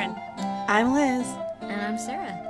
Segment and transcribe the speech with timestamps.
[0.00, 0.64] host, Erin.
[0.68, 1.26] I'm Liz.
[1.62, 2.46] And I'm Sarah.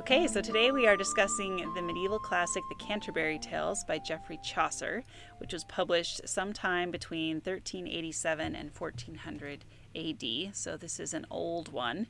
[0.00, 5.02] Okay, so today we are discussing the medieval classic The Canterbury Tales by Geoffrey Chaucer,
[5.38, 9.64] which was published sometime between 1387 and 1400
[9.96, 10.54] AD.
[10.54, 12.06] So this is an old one.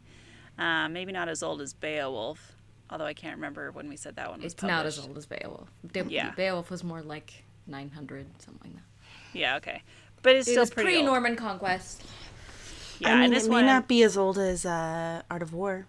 [0.59, 2.53] Uh, maybe not as old as Beowulf,
[2.91, 5.27] although I can't remember when we said that one was It's not as old as
[5.27, 5.69] Beowulf.
[5.93, 6.33] Be- Yeah.
[6.33, 9.39] Beowulf was more like 900, something like that.
[9.39, 9.83] Yeah, okay.
[10.23, 12.03] But it's It still was pretty pre-Norman conquest.
[12.99, 13.67] Yeah, I mean, and this it may one.
[13.67, 15.87] not be as old as uh, Art of War.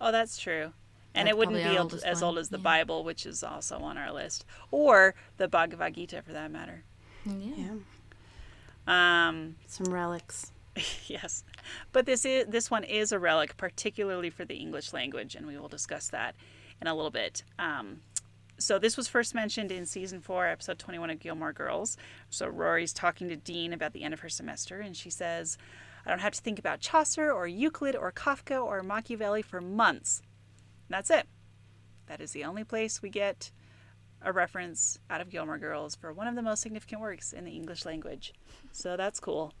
[0.00, 0.72] Oh, that's true.
[1.14, 2.62] And That's it wouldn't be old, as old as the yeah.
[2.62, 6.84] Bible, which is also on our list, or the Bhagavad Gita for that matter.
[7.26, 7.66] Yeah.
[8.86, 10.52] Yeah, Um, some relics.
[11.06, 11.44] yes,
[11.92, 15.58] but this is this one is a relic, particularly for the English language, and we
[15.58, 16.34] will discuss that
[16.80, 17.42] in a little bit.
[17.58, 18.00] Um,
[18.58, 21.98] so this was first mentioned in season four, episode twenty-one of Gilmore Girls.
[22.30, 25.58] So Rory's talking to Dean about the end of her semester, and she says,
[26.04, 30.22] "I don't have to think about Chaucer or Euclid or Kafka or Machiavelli for months.
[30.88, 31.26] And that's it.
[32.06, 33.52] That is the only place we get."
[34.24, 37.50] A reference out of Gilmore Girls for one of the most significant works in the
[37.50, 38.32] English language.
[38.70, 39.52] So that's cool.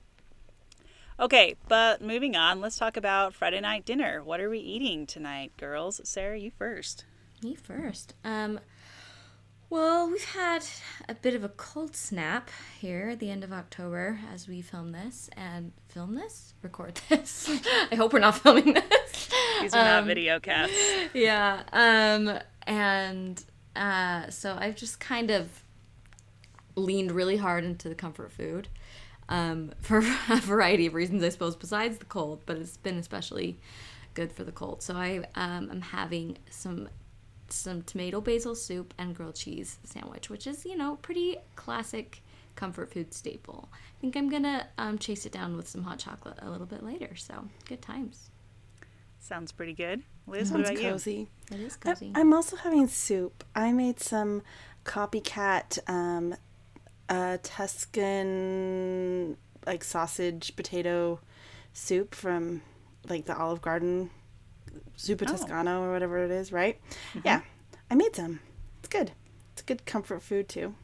[1.18, 4.22] Okay, but moving on, let's talk about Friday night dinner.
[4.22, 6.00] What are we eating tonight, girls?
[6.04, 7.04] Sarah, you first.
[7.42, 8.14] Me first.
[8.24, 8.60] Um,
[9.72, 10.62] well, we've had
[11.08, 14.92] a bit of a cold snap here at the end of October as we film
[14.92, 17.48] this and film this, record this.
[17.90, 19.30] I hope we're not filming this.
[19.62, 20.76] These are not Um, video casts.
[21.14, 21.62] yeah.
[21.72, 23.42] Um, and
[23.74, 25.64] uh, so I've just kind of
[26.76, 28.68] leaned really hard into the comfort food
[29.30, 33.58] um, for a variety of reasons, I suppose, besides the cold, but it's been especially
[34.12, 34.82] good for the cold.
[34.82, 36.90] So I um, am having some
[37.52, 42.22] some tomato basil soup and grilled cheese sandwich, which is you know pretty classic
[42.56, 43.68] comfort food staple.
[43.72, 46.82] I think I'm gonna um, chase it down with some hot chocolate a little bit
[46.82, 47.14] later.
[47.16, 48.30] So good times.
[49.20, 50.02] Sounds pretty good.
[50.26, 50.90] Liz, what Sounds about you?
[50.90, 51.28] cozy.
[51.52, 52.12] It is I- cozy.
[52.14, 53.44] I'm also having soup.
[53.54, 54.42] I made some
[54.84, 56.34] copycat um,
[57.08, 59.36] uh, Tuscan
[59.66, 61.20] like sausage potato
[61.72, 62.62] soup from
[63.08, 64.10] like the Olive Garden
[64.98, 65.32] Zuppa Oh.
[65.32, 66.80] Toscano or whatever it is, right?
[67.24, 67.42] Yeah,
[67.90, 68.40] I made some.
[68.80, 69.12] It's good.
[69.52, 70.74] It's a good comfort food too.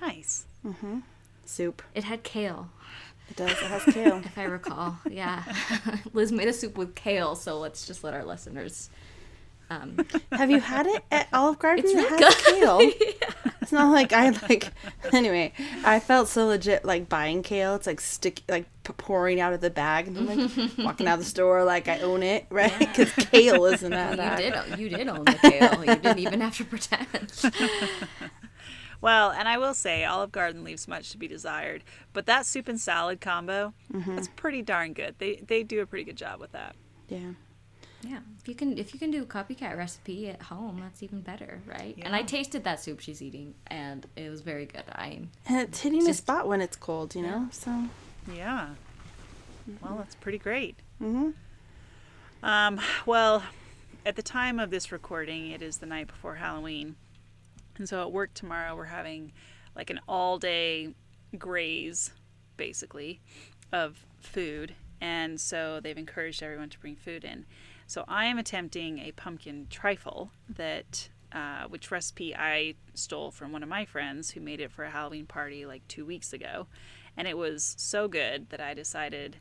[0.00, 0.44] Nice.
[0.66, 0.98] Mm-hmm.
[1.44, 1.82] Soup.
[1.94, 2.68] it had kale.
[3.30, 3.50] It does.
[3.50, 4.18] It has kale.
[4.24, 4.98] if I recall.
[5.08, 5.42] Yeah.
[6.12, 8.90] Liz made a soup with kale, so let's just let our listeners.
[9.70, 9.98] Um,
[10.32, 11.84] Have you had it at Olive Garden?
[11.84, 12.44] It's it really has good.
[12.60, 12.90] kale.
[13.60, 14.72] It's not like I like.
[15.12, 15.52] Anyway,
[15.84, 17.74] I felt so legit like buying kale.
[17.74, 21.14] It's like stick, like p- pouring out of the bag, and I'm like walking out
[21.14, 22.78] of the store like I own it, right?
[22.78, 24.68] Because kale isn't that you bad.
[24.70, 24.78] did.
[24.78, 25.80] You did own the kale.
[25.84, 27.32] You didn't even have to pretend.
[29.00, 32.66] Well, and I will say Olive Garden leaves much to be desired, but that soup
[32.66, 34.16] and salad combo, Mm-hmm.
[34.16, 35.14] that's pretty darn good.
[35.18, 36.74] They they do a pretty good job with that.
[37.08, 37.32] Yeah.
[38.02, 38.18] Yeah.
[38.40, 41.60] If you can, if you can do a copycat recipe at home, that's even better,
[41.66, 41.96] right?
[42.02, 44.84] And I tasted that soup she's eating, and it was very good.
[44.92, 47.48] I And it's hitting a Just- spot when it's cold, you know.
[47.52, 47.70] So
[48.32, 48.74] Yeah.
[49.68, 49.84] Mm-hmm.
[49.84, 50.76] Well, that's pretty great.
[51.00, 51.34] Mhm.
[52.42, 53.42] Um, well,
[54.06, 56.96] at the time of this recording, it is the night before Halloween.
[57.76, 59.32] And so at work tomorrow, we're having
[59.74, 60.94] like an all day
[61.38, 62.12] graze,
[62.56, 63.20] basically,
[63.72, 64.74] of food.
[65.00, 67.46] And so they've encouraged everyone to bring food in.
[67.86, 71.08] So I am attempting a pumpkin trifle that.
[71.30, 74.90] Uh, which recipe I stole from one of my friends who made it for a
[74.90, 76.68] Halloween party like two weeks ago.
[77.18, 79.36] And it was so good that I decided,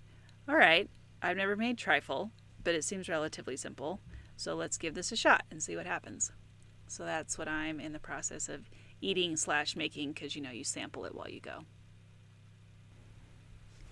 [0.50, 0.90] all right,
[1.22, 2.32] I've never made trifle,
[2.64, 4.02] but it seems relatively simple.
[4.36, 6.32] So let's give this a shot and see what happens.
[6.88, 8.70] So that's what I'm in the process of
[9.00, 11.66] eating slash making because you know you sample it while you go.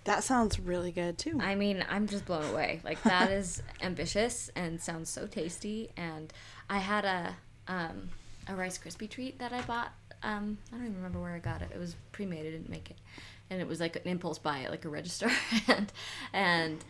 [0.04, 1.38] that sounds really good too.
[1.40, 2.80] I mean, I'm just blown away.
[2.84, 5.90] Like that is ambitious and sounds so tasty.
[5.96, 6.32] And
[6.70, 7.36] I had a
[7.68, 8.10] um,
[8.48, 9.92] a Rice Krispie treat that I bought.
[10.22, 11.70] Um, I don't even remember where I got it.
[11.74, 12.40] It was pre-made.
[12.46, 12.96] I didn't make it,
[13.50, 15.30] and it was like an impulse buy at like a register,
[15.68, 15.92] and
[16.32, 16.84] and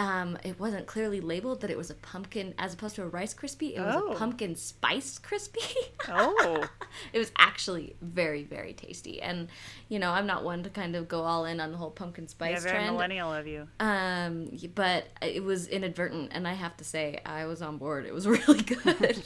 [0.00, 3.34] um, it wasn't clearly labeled that it was a pumpkin as opposed to a Rice
[3.34, 4.12] Krispie It was Oh.
[4.12, 5.60] a pumpkin spice crispy.
[6.10, 6.64] Oh,
[7.12, 9.20] it was actually very very tasty.
[9.20, 9.48] And
[9.88, 12.28] you know i'm not one to kind of go all in on the whole pumpkin
[12.28, 12.92] spice yeah, very trend.
[12.94, 13.66] millennial of you.
[13.80, 18.06] um but it was inadvertent and i have to say i was on board.
[18.06, 19.22] It was really good.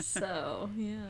[0.00, 1.06] So yeah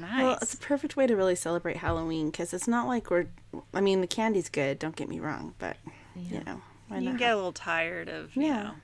[0.00, 0.22] Nice.
[0.22, 3.26] Well, it's a perfect way to really celebrate Halloween because it's not like we're.
[3.74, 4.78] I mean, the candy's good.
[4.78, 5.76] Don't get me wrong, but
[6.16, 7.18] you know, why you can not?
[7.18, 8.62] get a little tired of, you Yeah.
[8.62, 8.74] know,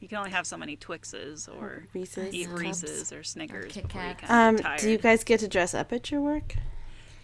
[0.00, 2.48] you can only have so many Twixes or Reese's eat.
[2.48, 5.48] Reese's or Snickers Kit before you kind Um, of get do you guys get to
[5.48, 6.56] dress up at your work?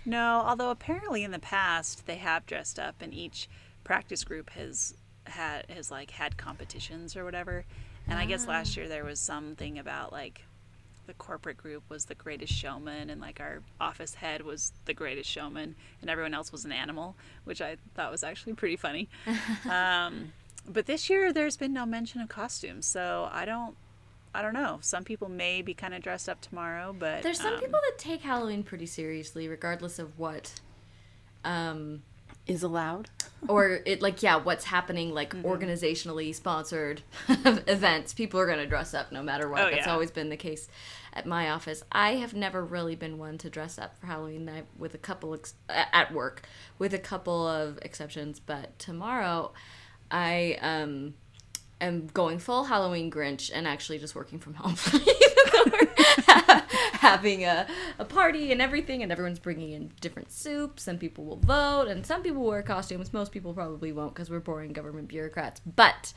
[0.04, 3.48] No, although apparently in the past they have dressed up, and each
[3.84, 4.94] practice group has
[5.25, 7.64] had has like had competitions or whatever.
[8.08, 10.43] And I guess last year there was something about like
[11.06, 15.31] the corporate group was the greatest showman, and like our office head was the greatest
[15.31, 19.08] showman, and everyone else was an animal, which I thought was actually pretty funny.
[19.70, 20.32] um,
[20.69, 23.76] but this year there's been no mention of costumes, so I don't.
[24.35, 24.81] I don't know.
[24.82, 27.97] Some people may be kind of dressed up tomorrow, but There's some um, people that
[27.97, 30.61] take Halloween pretty seriously, regardless of what,
[31.43, 32.03] um,
[32.46, 33.10] Is allowed.
[33.48, 35.46] or it like yeah, what's happening like Mm-hmm.
[35.46, 38.14] organizationally sponsored events.
[38.14, 39.60] People are gonna dress up no matter what.
[39.62, 39.93] Oh, That's yeah.
[39.93, 40.69] always been the case
[41.12, 41.82] at my office.
[41.90, 45.34] I have never really been one to dress up for Halloween, I, with a couple
[45.34, 46.43] ex- at work,
[46.78, 48.38] with a couple of exceptions.
[48.38, 49.52] But tomorrow,
[50.10, 51.14] I um
[51.81, 54.76] am going full Halloween Grinch and actually just working from home.
[57.06, 57.67] having a,
[57.99, 60.82] a party and everything, and everyone's bringing in different soups.
[60.82, 63.12] Some people will vote, and some people wear costumes.
[63.12, 65.61] Most people probably won't because we're boring government bureaucrats.
[65.64, 66.12] But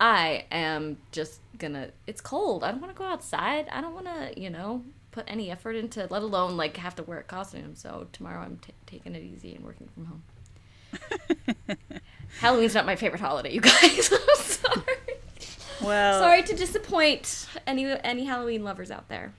[0.00, 1.90] I am just gonna.
[2.06, 2.64] It's cold.
[2.64, 3.68] I don't want to go outside.
[3.70, 7.02] I don't want to, you know, put any effort into, let alone like have to
[7.02, 7.74] wear a costume.
[7.74, 10.22] So tomorrow I'm t- taking it easy and working from home.
[12.40, 14.12] Halloween's not my favorite holiday, you guys.
[14.12, 14.84] I'm sorry.
[15.80, 19.32] Well, Sorry to disappoint any any Halloween lovers out there.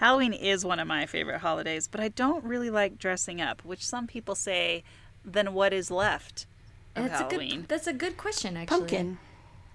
[0.00, 3.84] Halloween is one of my favorite holidays, but I don't really like dressing up, which
[3.84, 4.82] some people say,
[5.26, 6.46] then what is left
[6.96, 7.68] of That's a good.
[7.68, 8.78] That's a good question, actually.
[8.78, 9.18] Pumpkin.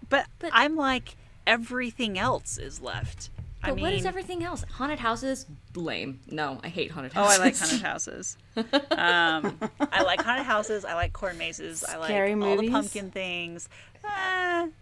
[0.09, 3.29] But, But- I'm like, everything else is left.
[3.61, 4.63] But I mean, what is everything else?
[4.73, 5.45] Haunted houses,
[5.75, 6.19] lame.
[6.27, 7.37] No, I hate haunted houses.
[7.37, 7.41] Oh.
[7.41, 8.37] I like haunted houses.
[8.97, 9.59] Um,
[9.91, 10.85] I like haunted houses.
[10.85, 11.83] I like corn mazes.
[11.83, 13.69] I like Scary all the pumpkin things.
[14.03, 14.07] Uh,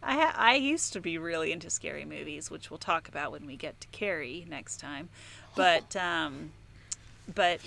[0.01, 3.45] I ha- I used to be really into scary movies, which we'll talk about when
[3.45, 5.09] we get to Carrie next time.
[5.55, 6.51] But um,
[7.33, 7.59] but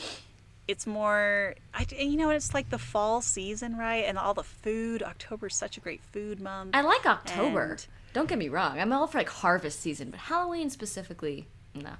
[0.68, 1.54] it's more.
[1.74, 4.04] I you know it's like the fall season, right?
[4.06, 5.02] And all the food.
[5.02, 6.70] October's such a great food month.
[6.74, 7.72] I like October.
[7.72, 8.80] And- Don't get me wrong.
[8.80, 11.90] I'm all for like harvest season, but Halloween specifically, no.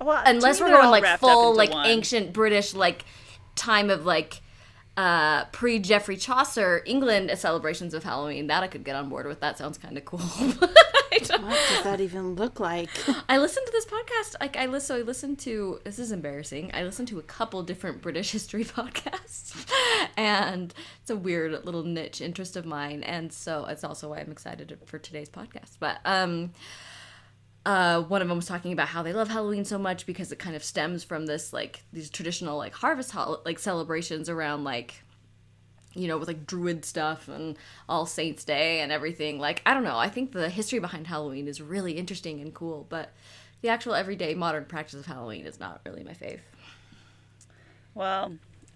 [0.00, 1.86] well, Unless we're going like full like one.
[1.86, 3.04] ancient British like
[3.54, 4.40] time of like
[4.96, 8.46] uh pre Geoffrey Chaucer England celebrations of Halloween.
[8.46, 9.40] That I could get on board with.
[9.40, 10.20] That sounds kind of cool.
[11.18, 12.90] What does that even look like?
[13.28, 14.36] I listened to this podcast.
[14.40, 15.80] Like I listen, so I listened to.
[15.84, 16.70] This is embarrassing.
[16.74, 19.54] I listened to a couple different British history podcasts,
[20.16, 23.02] and it's a weird little niche interest of mine.
[23.02, 25.76] And so it's also why I'm excited for today's podcast.
[25.80, 26.52] But um,
[27.66, 30.38] uh, one of them was talking about how they love Halloween so much because it
[30.38, 35.02] kind of stems from this like these traditional like harvest hol- like celebrations around like
[35.94, 37.56] you know, with like druid stuff and
[37.88, 39.38] All Saints Day and everything.
[39.38, 39.96] Like, I don't know.
[39.96, 43.12] I think the history behind Halloween is really interesting and cool, but
[43.62, 46.40] the actual everyday modern practice of Halloween is not really my fave.
[47.94, 48.34] Well,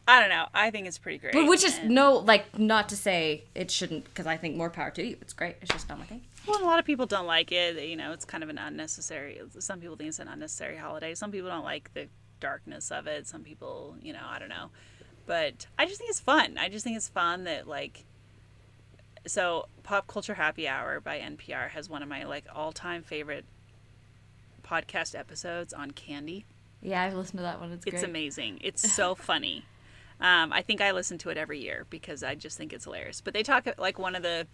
[0.08, 0.46] I don't know.
[0.54, 1.34] I think it's pretty great.
[1.34, 4.70] But which is and- no, like, not to say it shouldn't, because I think more
[4.70, 5.18] power to you.
[5.20, 5.56] It's great.
[5.60, 6.22] It's just not my thing.
[6.46, 7.82] Well, a lot of people don't like it.
[7.86, 9.40] You know, it's kind of an unnecessary.
[9.58, 11.14] Some people think it's an unnecessary holiday.
[11.14, 12.08] Some people don't like the
[12.40, 13.26] darkness of it.
[13.26, 14.70] Some people, you know, I don't know.
[15.26, 16.56] But I just think it's fun.
[16.58, 18.04] I just think it's fun that like.
[19.26, 23.44] So, Pop Culture Happy Hour by NPR has one of my like all-time favorite
[24.62, 26.46] podcast episodes on candy.
[26.80, 27.72] Yeah, I've listened to that one.
[27.72, 28.04] It's, It's great.
[28.08, 28.60] amazing.
[28.64, 29.66] It's so funny.
[30.20, 33.20] Um, I think I listen to it every year because I just think it's hilarious.
[33.20, 34.46] But they talk like one of the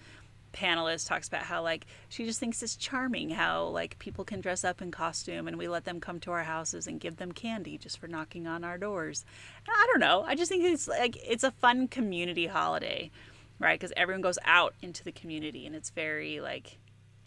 [0.53, 4.65] panelists talks about how like she just thinks it's charming how like people can dress
[4.65, 7.77] up in costume and we let them come to our houses and give them candy
[7.79, 9.25] just for knocking on our doors.
[9.69, 10.25] I don't know.
[10.27, 13.11] I just think it's like it's a fun community holiday,
[13.59, 13.79] right?
[13.79, 16.79] Because everyone goes out into the community and it's very like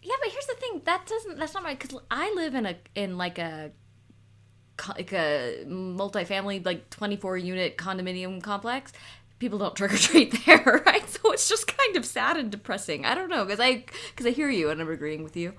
[0.02, 0.82] Yeah, but here's the thing.
[0.84, 1.38] That doesn't.
[1.38, 1.74] That's not my.
[1.74, 3.70] Because I live in a in like a
[4.88, 8.92] like a multifamily like 24 unit condominium complex.
[9.40, 11.08] People don't trick or treat there, right?
[11.08, 13.04] So it's just kind of sad and depressing.
[13.04, 15.54] I don't know because I because I hear you and I'm agreeing with you.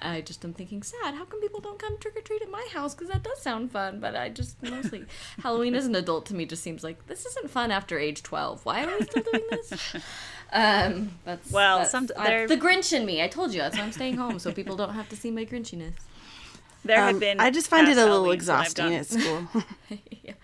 [0.00, 1.14] I just am thinking sad.
[1.14, 2.94] How come people don't come trick or treat at my house?
[2.94, 4.00] Because that does sound fun.
[4.00, 5.04] But I just mostly
[5.42, 8.64] Halloween as an adult to me just seems like this isn't fun after age 12.
[8.64, 9.96] Why are we still doing this?
[10.52, 13.20] Um, that's Well, that's- some- I- the Grinch in me.
[13.20, 15.44] I told you that's why I'm staying home so people don't have to see my
[15.44, 15.94] Grinchiness.
[16.84, 17.40] there have Um, been.
[17.40, 19.48] I just find it a little Halloweens exhausting at school.
[20.22, 20.34] yeah.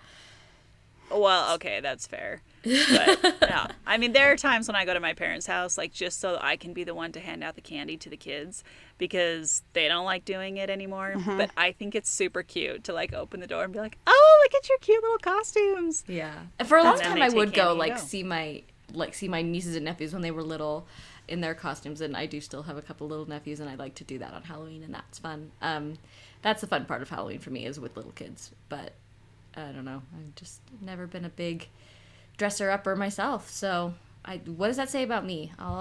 [1.09, 2.41] Well, okay, that's fair.
[2.63, 5.93] But yeah, I mean, there are times when I go to my parents' house, like
[5.93, 8.63] just so I can be the one to hand out the candy to the kids
[8.97, 11.13] because they don't like doing it anymore.
[11.15, 11.37] Mm-hmm.
[11.37, 14.39] But I think it's super cute to like open the door and be like, "Oh,
[14.43, 16.33] look at your cute little costumes." Yeah.
[16.65, 18.01] For a long time, I would go like go.
[18.01, 20.87] see my like see my nieces and nephews when they were little
[21.27, 23.95] in their costumes, and I do still have a couple little nephews, and I like
[23.95, 25.51] to do that on Halloween, and that's fun.
[25.61, 25.97] Um,
[26.41, 28.93] that's the fun part of Halloween for me is with little kids, but
[29.55, 30.01] I don't know.
[30.15, 31.69] I've just never been a big
[32.37, 33.49] dresser upper myself.
[33.49, 33.93] So
[34.25, 35.51] I what does that say about me?
[35.59, 35.75] I'll,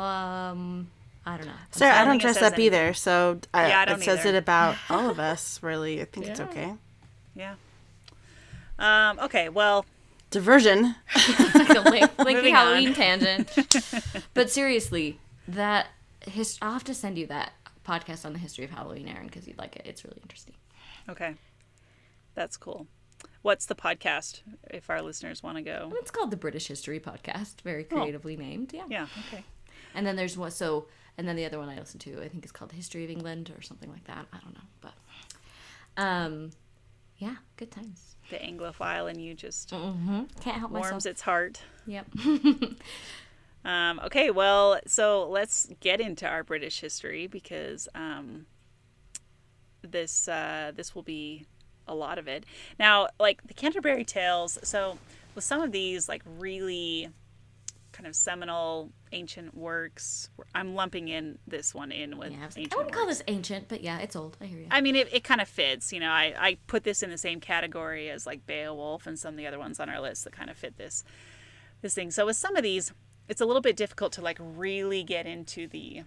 [0.53, 0.89] um
[1.25, 1.53] I don't know.
[1.71, 4.01] Sarah, I don't don't think it dress says up either, so I, Yeah, I don't
[4.01, 5.63] it says it about all of us.
[5.63, 6.75] Really, I think it's okay.
[7.37, 7.55] Yeah.
[8.79, 9.87] Um, okay, well,
[10.31, 10.97] Diversion.
[11.55, 12.95] like a link, lengthy Moving Halloween on.
[12.95, 13.57] tangent.
[14.35, 15.89] But seriously, that
[16.27, 17.53] his I'll have to send you that
[17.87, 19.83] podcast on the history of Halloween, Erin, because you'd like it.
[19.85, 20.55] It's really interesting.
[21.09, 21.35] okay.
[22.35, 22.87] That's cool.
[23.43, 25.93] What's the podcast if our listeners want to go?
[25.97, 28.73] It's called the British History Podcast, very creatively named.
[28.73, 28.85] Yeah.
[28.89, 29.45] Yeah, okay.
[29.95, 30.87] And then there's one so
[31.19, 33.11] and then the other one I listen to, I think is called the History of
[33.11, 34.27] England or something like that.
[34.33, 34.61] I don't know.
[34.81, 34.95] But
[36.03, 36.51] um
[37.19, 38.17] yeah, good times.
[38.31, 40.23] The Anglophile and you just Mm-hmm.
[40.41, 41.07] Can't help warms myself.
[41.07, 41.63] its heart.
[41.87, 42.07] Yep.
[43.65, 48.47] Um, okay, well, so let's get into our British history because um,
[49.83, 51.47] this uh, this will be
[51.87, 52.45] a lot of it.
[52.79, 54.99] Now, like the Canterbury Tales, so
[55.35, 57.09] with some of these like really
[57.93, 62.73] kind of seminal ancient works, I'm lumping in this one in with Yeah, I, like,
[62.73, 64.37] I wouldn't call this ancient, but yeah, it's old.
[64.41, 64.67] I hear you.
[64.71, 65.93] I mean, it, it kind of fits.
[65.93, 69.35] You know, I, I put this in the same category as like Beowulf and some
[69.35, 71.05] of the other ones on our list that kind of fit this
[71.83, 72.11] this thing.
[72.11, 72.93] So with some of these,
[73.29, 76.03] it's a little bit difficult to like really get into the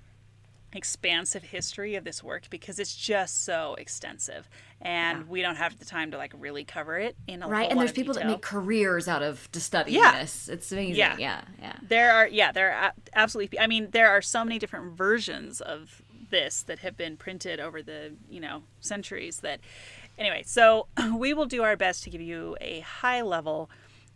[0.75, 4.50] expansive history of this work because it's just so extensive
[4.82, 7.79] and we don't have the time to like really cover it in a right, and
[7.79, 10.20] there's people that make careers out of just studying Yeah.
[10.20, 10.48] this.
[10.50, 10.96] It's amazing.
[10.96, 11.15] Yeah.
[11.17, 11.75] Yeah, yeah.
[11.82, 13.60] There are, yeah, there are absolutely.
[13.60, 17.82] I mean, there are so many different versions of this that have been printed over
[17.82, 19.60] the, you know, centuries that,
[20.17, 23.70] anyway, so we will do our best to give you a high level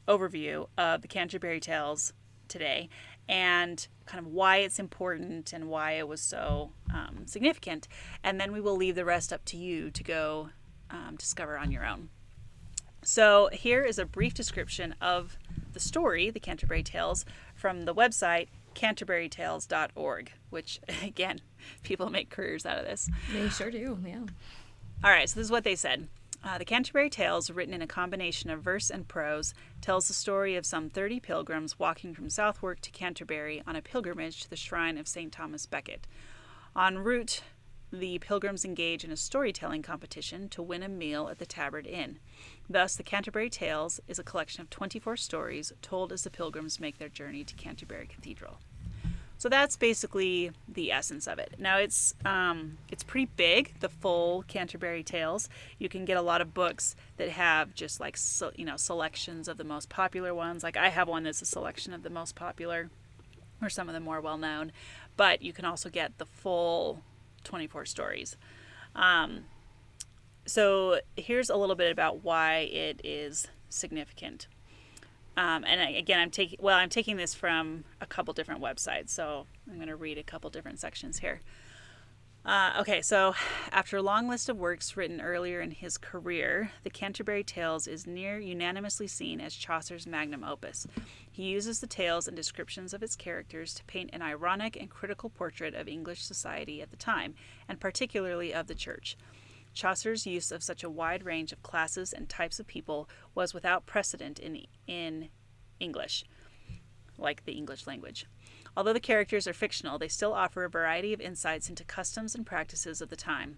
[0.07, 2.13] overview of the Canterbury Tales
[2.47, 2.89] today
[3.27, 7.87] and kind of why it's important and why it was so um, significant.
[8.23, 10.49] And then we will leave the rest up to you to go
[10.89, 12.09] um, discover on your own.
[13.03, 15.37] So here is a brief description of
[15.73, 17.23] the story, the Canterbury Tales,
[17.53, 21.39] from the website canterburytales.org, which again,
[21.83, 23.09] people make careers out of this.
[23.31, 23.99] They sure do.
[24.05, 24.21] Yeah.
[25.03, 26.07] All right, so this is what they said.
[26.41, 30.55] Uh, the Canterbury Tales, written in a combination of verse and prose, tells the story
[30.55, 34.97] of some 30 pilgrims walking from Southwark to Canterbury on a pilgrimage to the shrine
[34.97, 35.33] of St.
[35.33, 36.07] Thomas Becket.
[36.77, 37.43] En route,
[37.91, 42.19] the pilgrims engage in a storytelling competition to win a meal at the Tabard Inn.
[42.69, 46.99] Thus, the Canterbury Tales is a collection of 24 stories told as the pilgrims make
[46.99, 48.59] their journey to Canterbury Cathedral.
[49.39, 51.55] So that's basically the essence of it.
[51.57, 55.47] Now it's um, it's pretty big, the full Canterbury Tales.
[55.77, 59.47] You can get a lot of books that have just like so, you know selections
[59.47, 60.61] of the most popular ones.
[60.61, 62.89] Like I have one that's a selection of the most popular,
[63.61, 64.73] or some of the more well known.
[65.15, 67.01] But you can also get the full
[67.45, 68.35] 24 stories.
[68.93, 69.45] Um,
[70.45, 74.47] so here's a little bit about why it is significant.
[75.39, 79.11] Um, and I, again, I'm taking well, I'm taking this from a couple different websites,
[79.11, 81.39] so I'm going to read a couple different sections here.
[82.45, 83.33] Uh, okay, so
[83.71, 88.05] after a long list of works written earlier in his career, the Canterbury Tales is
[88.05, 90.85] near unanimously seen as Chaucer's magnum opus.
[91.31, 95.29] He uses the tales and descriptions of its characters to paint an ironic and critical
[95.29, 97.33] portrait of English society at the time,
[97.69, 99.15] and particularly of the church.
[99.73, 103.85] Chaucer's use of such a wide range of classes and types of people was without
[103.85, 105.29] precedent in, in
[105.79, 106.25] English,
[107.17, 108.25] like the English language.
[108.75, 112.45] Although the characters are fictional, they still offer a variety of insights into customs and
[112.45, 113.57] practices of the time.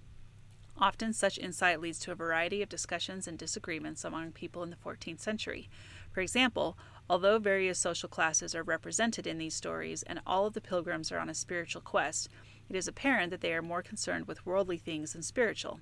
[0.77, 4.75] Often, such insight leads to a variety of discussions and disagreements among people in the
[4.75, 5.69] 14th century.
[6.11, 6.77] For example,
[7.09, 11.19] although various social classes are represented in these stories and all of the pilgrims are
[11.19, 12.29] on a spiritual quest,
[12.69, 15.81] it is apparent that they are more concerned with worldly things than spiritual.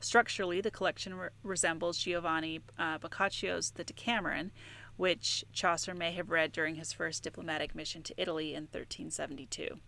[0.00, 4.52] Structurally, the collection re- resembles Giovanni uh, Boccaccio's The Decameron,
[4.96, 9.78] which Chaucer may have read during his first diplomatic mission to Italy in 1372.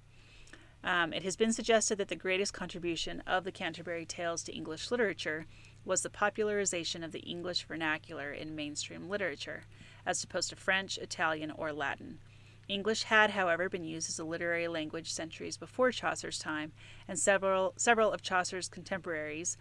[0.83, 4.91] Um, it has been suggested that the greatest contribution of the Canterbury Tales to English
[4.91, 5.47] literature
[5.85, 9.65] was the popularization of the English vernacular in mainstream literature,
[10.07, 12.19] as opposed to French, Italian, or Latin.
[12.71, 16.73] English had, however, been used as a literary language centuries before Chaucer's time,
[17.09, 19.57] and several, several of Chaucer's contemporaries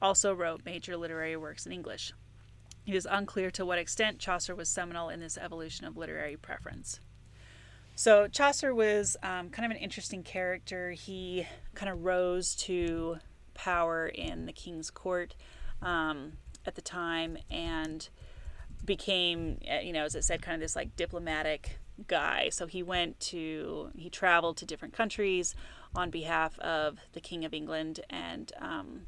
[0.00, 2.12] also wrote major literary works in English.
[2.86, 7.00] It is unclear to what extent Chaucer was seminal in this evolution of literary preference.
[7.98, 10.92] So, Chaucer was um, kind of an interesting character.
[10.92, 13.16] He kind of rose to
[13.54, 15.34] power in the king's court
[15.80, 16.34] um,
[16.66, 18.06] at the time and
[18.84, 22.50] became, uh, you know, as I said, kind of this like diplomatic guy.
[22.50, 25.54] So, he went to, he traveled to different countries
[25.94, 29.06] on behalf of the King of England and, um,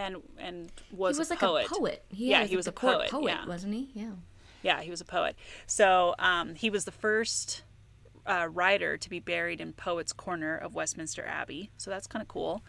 [0.00, 1.66] and and was, he was a like poet.
[1.66, 2.04] a poet.
[2.08, 3.46] He Yeah, was he was a court poet, yeah.
[3.46, 3.90] wasn't he?
[3.94, 4.12] Yeah.
[4.62, 5.36] Yeah, he was a poet.
[5.66, 7.62] So um, he was the first
[8.26, 11.70] uh, writer to be buried in Poets' Corner of Westminster Abbey.
[11.78, 12.62] So that's kind of cool.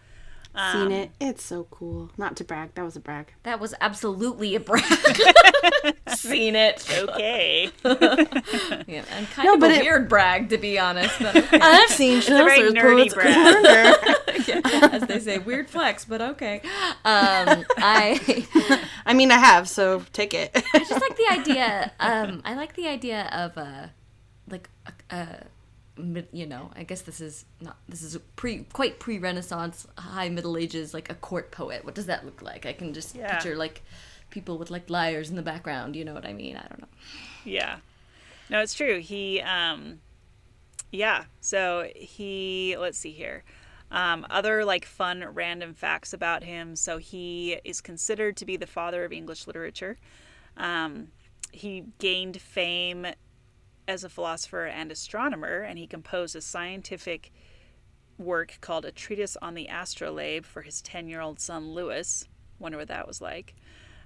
[0.53, 1.11] Um, Seen it.
[1.21, 2.11] It's so cool.
[2.17, 2.73] Not to brag.
[2.75, 3.31] That was a brag.
[3.43, 4.83] That was absolutely a brag.
[6.09, 6.85] Seen it.
[6.91, 7.69] Okay.
[8.87, 11.17] Yeah, and kind No, of but a it- weird brag, to be honest.
[11.19, 11.59] But okay.
[11.61, 13.95] I've seen a very nerdy brag.
[14.65, 14.93] Corner.
[14.93, 16.61] as they say, weird flex, but okay.
[17.05, 18.45] Um, I
[19.05, 20.51] I mean, I have, so take it.
[20.73, 21.91] I just like the idea.
[21.99, 23.87] Um, I like the idea of uh,
[24.49, 24.69] like
[25.09, 25.47] a, a mid-
[25.97, 26.71] you know.
[26.75, 27.77] I guess this is not.
[27.87, 31.83] This is pre quite pre Renaissance, high Middle Ages, like a court poet.
[31.85, 32.65] What does that look like?
[32.65, 33.33] I can just Yeah.
[33.33, 33.81] picture like
[34.29, 35.95] people with like lyres in the background.
[35.95, 36.55] You know what I mean?
[36.57, 36.87] I don't know.
[37.43, 37.77] Yeah.
[38.49, 38.99] No, it's true.
[38.99, 39.99] He, um,
[40.91, 41.25] yeah.
[41.39, 43.43] So he, let's see here.
[43.91, 46.75] Um, other like fun random facts about him.
[46.75, 49.97] So he is considered to be the father of English literature.
[50.57, 51.07] Um,
[51.51, 53.07] he gained fame
[53.87, 57.31] as a philosopher and astronomer, and he composed a scientific
[58.17, 62.27] work called A Treatise on the Astrolabe for his 10 year old son Louis.
[62.59, 63.55] Wonder what that was like.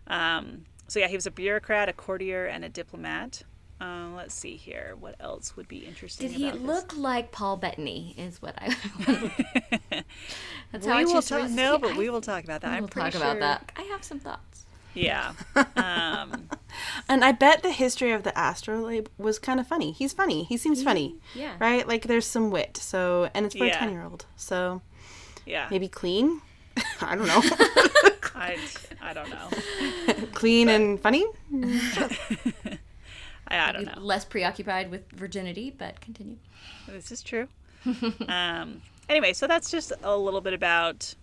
[0.08, 3.44] Um, so, yeah, he was a bureaucrat, a courtier, and a diplomat.
[3.82, 4.96] Uh, let's see here.
[5.00, 6.30] What else would be interesting?
[6.30, 6.62] Did he this?
[6.62, 8.16] look like Paul Bettany?
[8.18, 8.74] Is what I.
[10.72, 11.50] That's how I we will talk.
[11.50, 12.72] No, but I- we will talk about that.
[12.72, 13.72] we I'm will talk about sure- that.
[13.76, 14.64] I have some thoughts.
[14.94, 15.34] Yeah.
[15.76, 16.48] Um,
[17.10, 19.92] and I bet the history of the astrolabe was kind of funny.
[19.92, 20.44] He's funny.
[20.44, 21.16] He seems funny.
[21.34, 21.54] yeah.
[21.60, 21.88] Right?
[21.88, 22.78] Like there's some wit.
[22.78, 23.76] So, and it's for Yeah.
[23.76, 24.26] a 10 year old.
[24.36, 24.82] So
[25.46, 25.68] yeah.
[25.72, 26.42] maybe clean?
[27.02, 27.42] I don't know.
[28.36, 28.58] I,
[29.02, 30.26] I don't know.
[30.34, 31.26] clean and funny?
[33.48, 33.94] I, I don't know.
[34.02, 36.38] Less preoccupied with virginity, but continue.
[36.88, 37.48] This is true.
[38.28, 41.14] um, anyway, so that's just a little bit about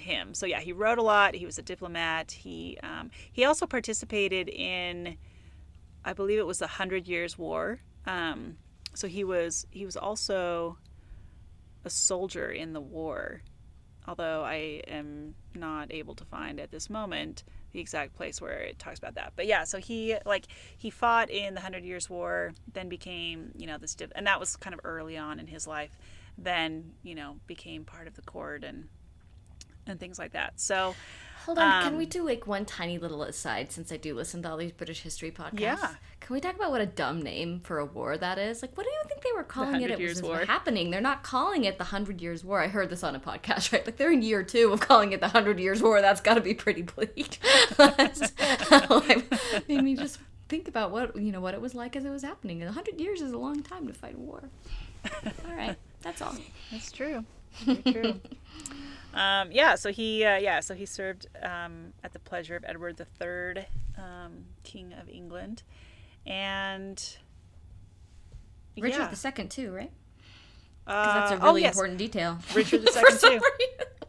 [0.00, 0.34] him.
[0.34, 1.34] So yeah, he wrote a lot.
[1.34, 2.32] He was a diplomat.
[2.32, 5.16] He um, he also participated in,
[6.04, 7.80] I believe it was the Hundred Years' War.
[8.06, 8.56] Um,
[8.94, 10.78] so he was he was also
[11.84, 13.42] a soldier in the war.
[14.08, 18.78] Although I am not able to find at this moment the exact place where it
[18.78, 19.34] talks about that.
[19.36, 23.66] But yeah, so he like he fought in the Hundred Years' War, then became you
[23.66, 25.96] know this, dip- and that was kind of early on in his life.
[26.36, 28.88] Then you know became part of the court and
[29.86, 30.60] and things like that.
[30.60, 30.94] So
[31.46, 34.42] Hold on, can we Um, do like one tiny little aside since I do listen
[34.42, 35.58] to all these British history podcasts?
[35.60, 35.94] Yeah.
[36.20, 38.60] Can we talk about what a dumb name for a war that is?
[38.60, 39.90] Like, what do you think they were calling it?
[39.90, 40.40] It was War.
[40.44, 40.90] happening.
[40.90, 42.60] They're not calling it the Hundred Years' War.
[42.60, 43.84] I heard this on a podcast, right?
[43.86, 46.02] Like they're in year two of calling it the Hundred Years' War.
[46.02, 47.38] That's got to be pretty bleak.
[47.78, 48.08] Like,
[49.68, 52.22] made me just think about what you know what it was like as it was
[52.22, 52.62] happening.
[52.62, 54.42] A hundred years is a long time to fight a war.
[55.48, 56.34] All right, that's all.
[56.70, 57.24] That's true.
[57.64, 58.20] Very true.
[59.14, 59.74] Um, yeah.
[59.74, 60.60] So he, uh, yeah.
[60.60, 63.66] So he served um, at the pleasure of Edward III,
[63.98, 65.62] um, King of England,
[66.26, 67.16] and
[68.78, 69.08] Richard yeah.
[69.08, 69.90] the Second too, right?
[70.86, 71.74] Uh, Because that's a oh, really yes.
[71.74, 72.38] important detail.
[72.54, 73.40] Richard the Second too.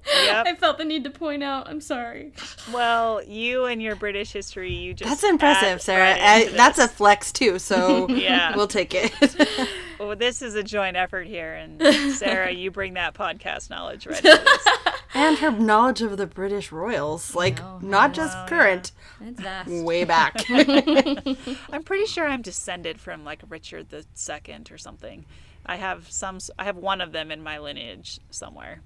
[0.06, 0.46] Yep.
[0.48, 1.68] I felt the need to point out.
[1.70, 2.34] I'm sorry.
[2.74, 6.12] Well, you and your British history, you just That's impressive, Sarah.
[6.14, 8.56] right I, that's a flex too, so Yeah.
[8.56, 9.12] we'll take it.
[10.00, 11.80] Well, this is a joint effort here, and
[12.16, 14.68] Sarah, you bring that podcast knowledge right into this.
[15.14, 19.70] and her knowledge of the British royals, like know, not just know, current, It's vast.
[19.70, 20.44] way back.
[20.50, 25.24] I'm pretty sure I'm descended from like Richard the Second or something.
[25.68, 26.40] I have some.
[26.58, 28.82] I have one of them in my lineage somewhere.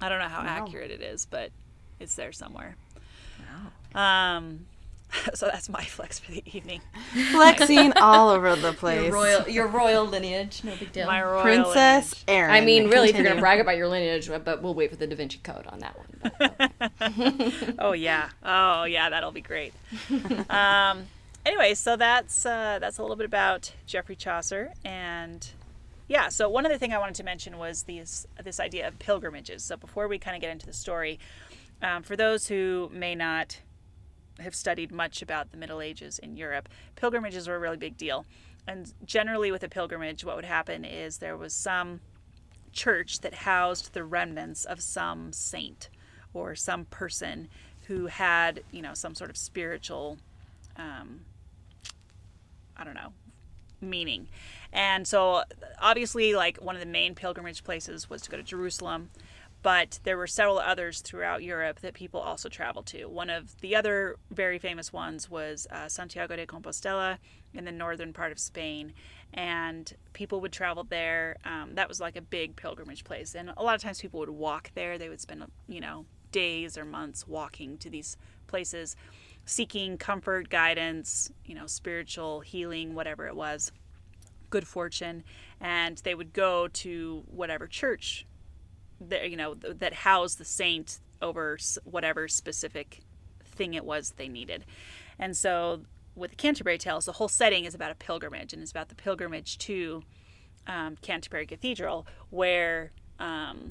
[0.00, 0.64] I don't know how Wow.
[0.66, 1.50] accurate it is, but
[2.00, 2.76] it's there somewhere.
[3.94, 4.66] Um,
[5.34, 6.82] so that's my flex for the evening.
[7.32, 9.02] Flexing all over the place.
[9.04, 11.06] Your royal, your royal lineage, no big deal.
[11.06, 12.24] My royal Princess lineage.
[12.28, 12.50] Erin.
[12.54, 15.06] I mean, really, if you're gonna brag about your lineage, but we'll wait for the
[15.06, 17.74] Da Vinci Code on that one.
[17.78, 18.28] Oh yeah.
[18.44, 19.72] Oh yeah, that'll be great.
[20.50, 21.06] um,
[21.46, 25.48] anyway, so that's uh, that's a little bit about Geoffrey Chaucer, and
[26.08, 26.28] yeah.
[26.28, 29.62] So one other thing I wanted to mention was these this idea of pilgrimages.
[29.62, 31.18] So before we kind of get into the story,
[31.82, 33.60] um, for those who may not
[34.40, 38.24] have studied much about the Middle Ages in Europe, pilgrimages were a really big deal.
[38.66, 42.00] And generally, with a pilgrimage, what would happen is there was some
[42.72, 45.88] church that housed the remnants of some saint
[46.34, 47.48] or some person
[47.86, 50.18] who had, you know, some sort of spiritual,
[50.76, 51.20] um,
[52.76, 53.12] I don't know,
[53.80, 54.28] meaning.
[54.78, 55.42] And so,
[55.80, 59.10] obviously, like one of the main pilgrimage places was to go to Jerusalem,
[59.60, 63.06] but there were several others throughout Europe that people also traveled to.
[63.06, 67.18] One of the other very famous ones was uh, Santiago de Compostela
[67.52, 68.92] in the northern part of Spain,
[69.34, 71.38] and people would travel there.
[71.44, 74.30] Um, that was like a big pilgrimage place, and a lot of times people would
[74.30, 74.96] walk there.
[74.96, 78.94] They would spend, you know, days or months walking to these places,
[79.44, 83.72] seeking comfort, guidance, you know, spiritual healing, whatever it was,
[84.50, 85.24] good fortune,
[85.60, 88.26] and they would go to whatever church
[89.00, 93.00] that you know that housed the saint over whatever specific
[93.44, 94.64] thing it was they needed.
[95.18, 95.82] And so
[96.14, 98.94] with the Canterbury Tales, the whole setting is about a pilgrimage, and it's about the
[98.94, 100.02] pilgrimage to
[100.66, 103.68] um, Canterbury Cathedral, where um,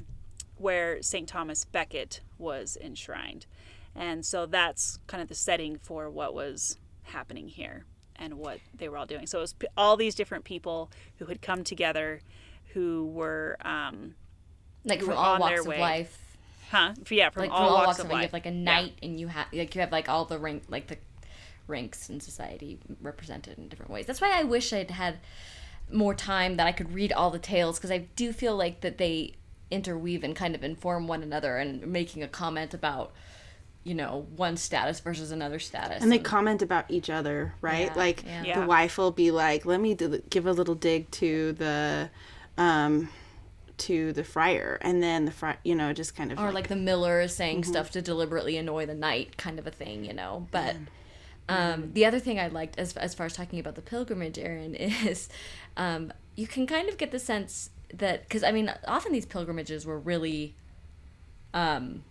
[0.57, 1.27] where St.
[1.27, 3.45] Thomas Becket was enshrined.
[3.95, 7.85] And so that's kind of the setting for what was happening here
[8.19, 9.27] and what they were all doing.
[9.27, 12.21] So it was p- all these different people who had come together
[12.73, 14.15] who were, um,
[14.85, 15.79] like who from were all walks of way.
[15.79, 16.37] life.
[16.71, 16.93] huh?
[17.09, 18.13] Yeah, from Like all, from all walks, of life.
[18.13, 20.63] You have like a knight, and you have like you have like all the rank,
[20.69, 20.97] like the
[21.67, 24.05] ranks in society represented in different ways.
[24.05, 25.19] That's why I wish I'd had
[25.91, 28.97] more time that I could read all the tales because I do feel like that
[28.97, 29.33] they
[29.71, 33.11] interweave and kind of inform one another and making a comment about
[33.87, 37.87] you know one status versus another status And they comment about each other, right?
[37.87, 38.43] Yeah, like yeah.
[38.43, 38.59] Yeah.
[38.61, 42.09] the wife will be like, "Let me d- give a little dig to the,
[42.57, 43.09] um,
[43.87, 46.75] to the friar," and then the friar, you know, just kind of or like the
[46.75, 47.71] miller is saying Mm-hmm.
[47.71, 50.75] stuff to deliberately annoy the knight kind of a thing you know but
[51.49, 54.75] um, the other thing i liked as, as far as talking about the pilgrimage erin
[55.09, 55.29] is
[55.77, 59.85] um, you can kind of get the sense that because i mean often these pilgrimages
[59.85, 60.55] were really
[61.53, 62.03] um,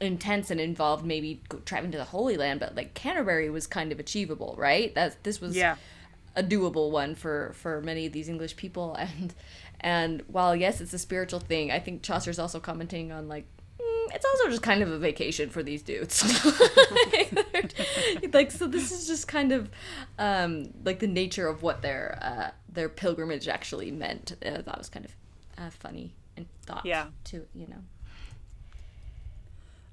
[0.00, 3.98] intense and involved maybe traveling to the holy land but like canterbury was kind of
[4.00, 4.94] achievable right?
[4.94, 5.76] That this was Yeah.
[6.36, 8.96] a doable one for for many of these English people.
[8.98, 9.34] And
[9.80, 13.44] and while yes it's a spiritual thing I think Chaucer's also commenting on like
[13.80, 16.22] mm, it's also just kind of a vacation for these dudes.
[18.32, 19.70] Like so this is just kind of
[20.18, 24.32] um like the nature of what their uh their pilgrimage actually meant.
[24.44, 25.12] Uh, that was kind of
[25.58, 27.06] uh, funny and thought Yeah.
[27.24, 27.82] to you know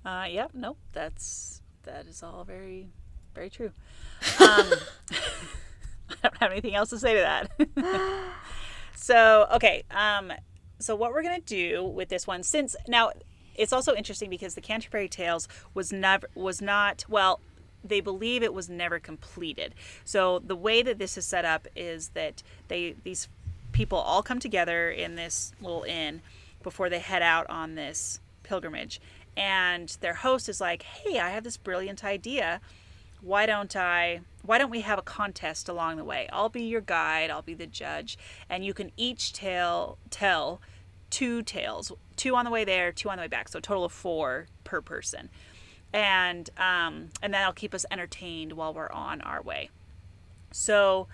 [0.06, 2.90] Uh, yeah, nope, that's that is all very,
[3.34, 3.72] very true.
[4.40, 4.72] Um,
[6.24, 7.52] I don't have anything else to say to that.
[8.96, 10.32] so okay, um,
[10.80, 13.12] so what we're gonna do with this one, since now
[13.56, 17.40] it's also interesting because the Canterbury Tales was never was not well.
[17.84, 19.74] They believe it was never completed.
[20.06, 23.28] So the way that this is set up is that they these
[23.72, 26.22] people all come together in this little inn
[26.62, 29.00] before they head out on this pilgrimage
[29.38, 32.62] and their host is like hey i have this brilliant idea.
[33.22, 36.28] Why don't i why don't we have a contest along the way?
[36.34, 38.18] I'll be your guide i'll be the judge
[38.50, 40.62] and you can each tell tell
[41.10, 43.86] two tales two on the way there two on the way back so a total
[43.86, 45.30] of four per person.
[45.94, 49.70] And um, and that'll keep us entertained while we're on our way.
[50.52, 51.08] So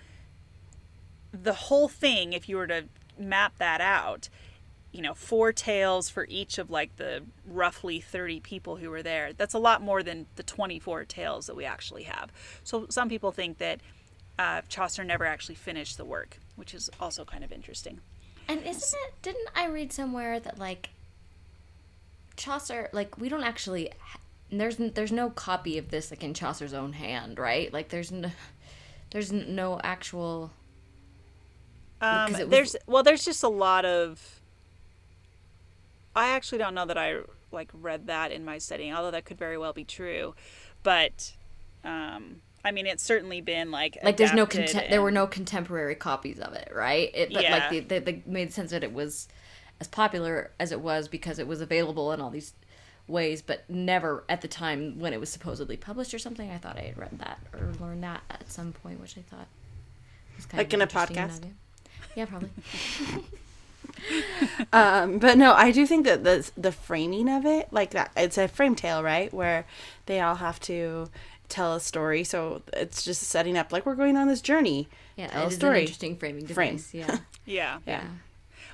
[1.32, 2.84] the whole thing if you were to
[3.18, 4.28] map that out
[4.92, 9.32] you know four tales for each of like the roughly 30 people who were there
[9.32, 12.30] that's a lot more than the 24 tales that we actually have
[12.64, 13.80] so some people think that
[14.38, 18.00] uh, chaucer never actually finished the work which is also kind of interesting
[18.48, 19.14] And isn't it?
[19.22, 20.90] Didn't I read somewhere that like
[22.36, 23.90] Chaucer, like we don't actually.
[24.50, 27.70] There's there's no copy of this like in Chaucer's own hand, right?
[27.72, 28.30] Like there's no,
[29.10, 30.52] there's no actual.
[32.00, 34.37] um, was- there's well there's just a lot of
[36.16, 37.16] i actually don't know that i
[37.52, 40.34] like read that in my studying although that could very well be true
[40.82, 41.32] but
[41.84, 45.26] um, i mean it's certainly been like Like there's no adapted contem- there were no
[45.26, 47.10] contemporary copies of it, right?
[47.14, 47.52] It, but Yeah.
[47.58, 49.28] like the, they, they made sense that it was
[49.80, 52.52] as popular as it was because it was available in all these
[53.06, 56.50] ways, but never at the time when it was supposedly published or something.
[56.50, 59.46] I thought I had read that or learned that at some point, which I thought
[60.36, 61.36] was kind Like of in a podcast?
[61.38, 61.50] idea.
[62.16, 62.50] Yeah, probably.
[64.72, 68.36] Um, but no, I do think that the the framing of it, like that, it's
[68.38, 69.32] a frame tale, right?
[69.32, 69.64] Where
[70.06, 71.08] they all have to
[71.48, 72.22] tell a story.
[72.24, 74.88] So it's just setting up like we're going on this journey.
[75.16, 75.80] Yeah, tell it a is an story.
[75.80, 76.76] interesting framing Frame.
[76.76, 76.92] device.
[76.94, 78.04] Yeah, yeah Yeah.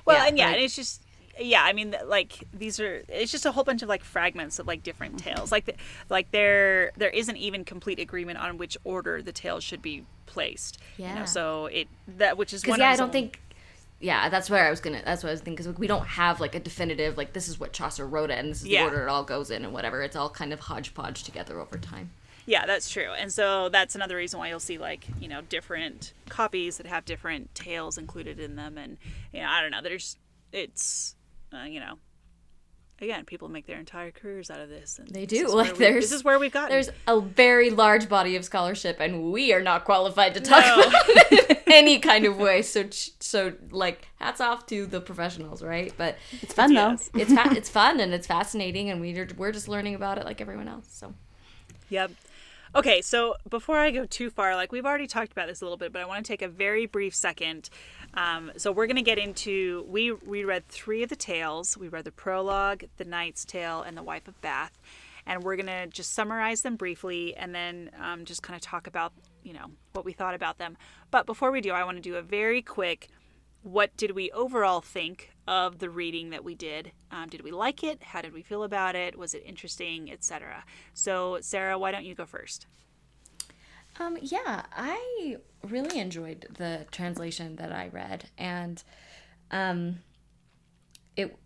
[0.05, 1.01] Well, Yeah, and yeah, like- and it's just
[1.39, 1.63] yeah.
[1.63, 4.83] I mean, like these are it's just a whole bunch of like fragments of like
[4.83, 5.51] different tales.
[5.51, 5.75] Like the,
[6.09, 10.77] like there there isn't even complete agreement on which order the tales should be placed.
[10.97, 11.19] You Yeah.
[11.19, 11.87] know, so it
[12.17, 13.39] that which is because one yeah, I don't think.
[14.05, 15.01] Yeah, that's where I was gonna.
[15.03, 15.65] That's what I was thinking.
[15.65, 18.51] Because we don't have like a definitive like this is what Chaucer wrote it and
[18.51, 18.83] this is Yeah.
[18.83, 20.03] the order it all goes in and whatever.
[20.03, 22.11] It's all kind of hodgepodge together over time.
[22.45, 23.09] Yeah, that's true.
[23.17, 27.03] And so that's another reason why you'll see like, you know, different copies that have
[27.03, 28.97] different tales included in them and
[29.33, 30.17] you know, I don't know, there's
[30.51, 31.15] it's
[31.51, 31.97] uh, you know,
[33.01, 34.99] again, people make their entire careers out of this.
[34.99, 35.47] And They this do.
[35.49, 36.69] Like where we- there's this is where we've gotten.
[36.69, 40.83] There's a very large body of scholarship, and we are not qualified to talk No.
[40.83, 42.61] about it in any kind of way.
[42.61, 45.93] So, so like, hats off to the professionals, right?
[45.97, 46.91] But It's fun though.
[46.91, 47.09] Yes.
[47.15, 50.41] it's fa- it's fun and it's fascinating, and we're we're just learning about it like
[50.41, 50.87] everyone else.
[50.89, 51.13] So,
[51.89, 52.11] Yep.
[52.75, 55.77] Okay, so before I go too far, like we've already talked about this a little
[55.77, 57.69] bit, but I want to take a very brief second.
[58.15, 61.77] Um, so we're going to get into we we read three of the tales.
[61.77, 64.77] We read the prologue, the Knight's Tale, and the Wife of Bath,
[65.25, 68.87] and we're going to just summarize them briefly, and then um, just kind of talk
[68.87, 70.75] about you know what we thought about them.
[71.11, 73.07] But before we do, I want to do a very quick
[73.65, 76.91] what did we overall think of the reading that we did?
[77.11, 78.01] Um, did we like it?
[78.01, 79.17] How did we feel about it?
[79.17, 80.63] Was it interesting, etc.?
[80.93, 82.67] So, Sarah, why don't you go first?
[83.99, 88.81] um, yeah, I really enjoyed the translation that I read, and
[89.51, 89.99] um,
[91.15, 91.37] it.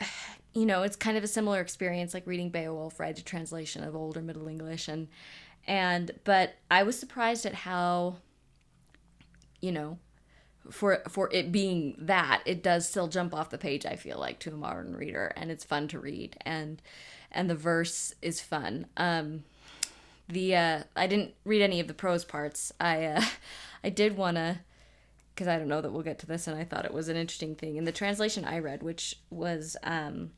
[0.52, 3.18] You know, it's kind of a similar experience like reading Beowulf, right?
[3.18, 5.08] A translation of older Middle English, and
[5.66, 8.16] and but I was surprised at how
[9.60, 9.98] you know
[10.70, 14.38] for for it being that it does still jump off the page i feel like
[14.38, 16.82] to a modern reader and it's fun to read and
[17.36, 18.86] and the verse is fun.
[18.96, 19.44] Um
[20.28, 22.72] the uh i didn't read any of the prose parts.
[22.80, 23.22] I uh
[23.84, 24.60] i did want to
[25.34, 27.16] because i don't know that we'll get to this and i thought it was an
[27.16, 27.76] interesting thing.
[27.76, 30.30] In the translation i read which was um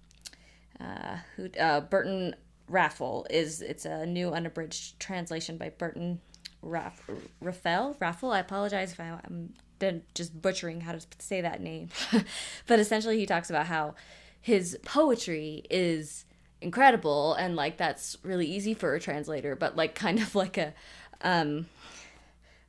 [0.80, 2.34] uh who uh burton
[2.68, 6.20] raffel is it's a new unabridged translation by burton
[6.60, 7.08] Raff,
[7.40, 8.32] Raffel.
[8.32, 11.88] I apologize if I'm done just butchering how to say that name,
[12.66, 13.94] but essentially he talks about how
[14.40, 16.24] his poetry is
[16.60, 20.74] incredible and like that's really easy for a translator, but like kind of like a,
[21.22, 21.66] um,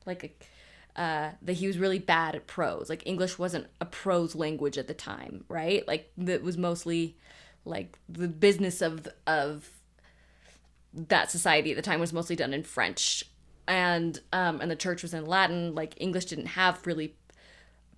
[0.05, 0.29] like a
[0.99, 2.89] uh, that he was really bad at prose.
[2.89, 5.87] Like English wasn't a prose language at the time, right?
[5.87, 7.15] Like it was mostly
[7.63, 9.69] like the business of of
[10.93, 13.23] that society at the time was mostly done in French,
[13.69, 15.73] and um, and the church was in Latin.
[15.75, 17.15] Like English didn't have really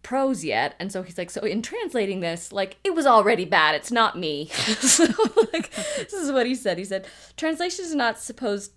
[0.04, 3.74] prose yet, and so he's like, so in translating this, like it was already bad.
[3.74, 4.48] It's not me.
[4.80, 5.06] so
[5.54, 6.78] like this is what he said.
[6.78, 7.08] He said
[7.38, 8.74] translation is not supposed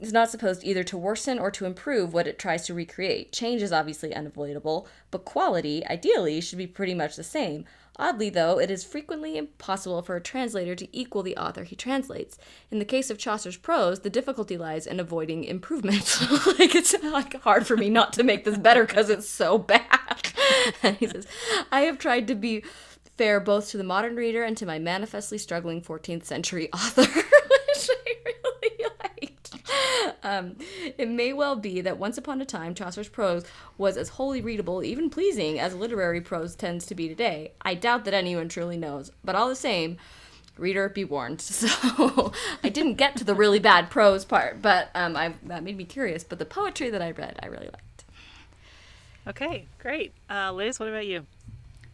[0.00, 3.32] is not supposed either to worsen or to improve what it tries to recreate.
[3.32, 7.64] Change is obviously unavoidable, but quality, ideally, should be pretty much the same.
[7.96, 12.38] Oddly, though, it is frequently impossible for a translator to equal the author he translates.
[12.70, 16.18] In the case of Chaucer's prose, the difficulty lies in avoiding improvement.
[16.58, 20.32] like it's like hard for me not to make this better because it's so bad.
[20.82, 21.26] and he says,
[21.70, 22.64] "I have tried to be
[23.18, 27.90] fair both to the modern reader and to my manifestly struggling 14th century author." Which
[27.90, 28.81] I really.
[30.24, 30.56] Um,
[30.98, 33.44] it may well be that once upon a time Chaucer's prose
[33.76, 37.52] was as wholly readable, even pleasing, as literary prose tends to be today.
[37.62, 39.96] I doubt that anyone truly knows, but all the same,
[40.56, 41.40] reader be warned.
[41.52, 42.32] So
[42.62, 45.84] I didn't get to the really bad prose part, but um, I, that made me
[45.84, 46.22] curious.
[46.24, 48.04] But the poetry that I read, I really liked.
[49.26, 50.12] Okay, great.
[50.30, 51.26] Uh, Liz, what about you?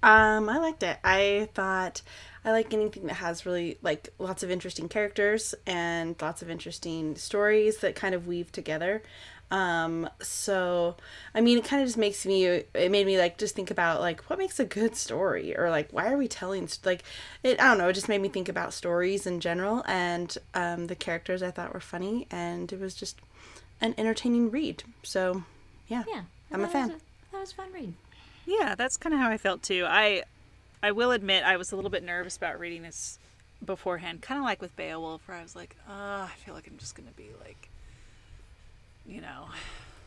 [0.03, 0.99] Um, I liked it.
[1.03, 2.03] I thought
[2.49, 7.15] I like anything that has really like lots of interesting characters and lots of interesting
[7.15, 9.03] stories that kind of weave together.
[9.51, 10.97] Um, so
[11.35, 12.47] I mean, it kind of just makes me.
[12.47, 15.91] It made me like just think about like what makes a good story, or like
[15.91, 17.03] why are we telling like
[17.43, 17.61] it.
[17.61, 17.89] I don't know.
[17.89, 21.75] It just made me think about stories in general, and um, the characters I thought
[21.75, 23.21] were funny, and it was just
[23.83, 24.85] an entertaining read.
[25.03, 25.43] So
[25.87, 26.89] yeah, Yeah, I'm a fan.
[26.89, 27.93] Was that was a fun read.
[28.47, 29.85] Yeah, that's kind of how I felt too.
[29.87, 30.23] I
[30.83, 33.19] I will admit I was a little bit nervous about reading this
[33.65, 36.79] beforehand, kind of like with Beowulf, where I was like, oh, I feel like I'm
[36.79, 37.69] just gonna be like,
[39.07, 39.47] you know,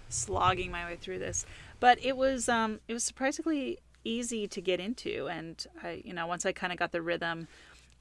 [0.09, 1.45] slogging my way through this.
[1.79, 6.27] But it was um it was surprisingly easy to get into, and I you know
[6.27, 7.47] once I kind of got the rhythm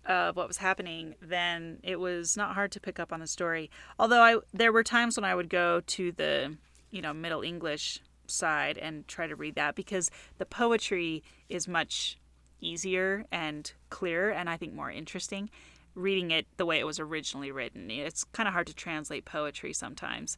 [0.06, 3.70] of what was happening, then it was not hard to pick up on the story.
[3.98, 6.56] Although I there were times when I would go to the
[6.90, 12.16] you know Middle English side and try to read that because the poetry is much
[12.61, 15.51] easier and clearer and I think more interesting
[15.94, 17.90] reading it the way it was originally written.
[17.90, 20.37] It's kind of hard to translate poetry sometimes.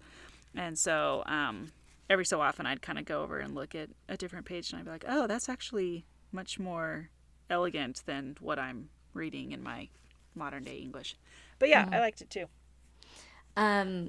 [0.55, 1.73] And so um,
[2.09, 4.79] every so often I'd kind of go over and look at a different page and
[4.81, 7.11] I'd be like, oh, that's actually much more
[7.51, 9.89] elegant than what I'm reading in my
[10.35, 11.17] modern day English.
[11.59, 12.47] But yeah, I liked it too.
[13.57, 14.09] um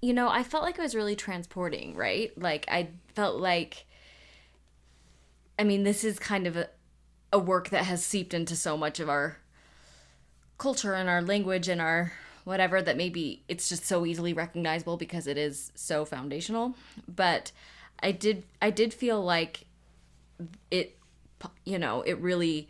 [0.00, 3.84] you know i felt like it was really transporting right like i felt like
[5.58, 6.68] i mean this is kind of a,
[7.32, 9.38] a work that has seeped into so much of our
[10.56, 12.12] culture and our language and our
[12.44, 16.74] whatever that maybe it's just so easily recognizable because it is so foundational
[17.06, 17.52] but
[18.02, 19.66] i did i did feel like
[20.70, 20.96] it
[21.64, 22.68] you know it really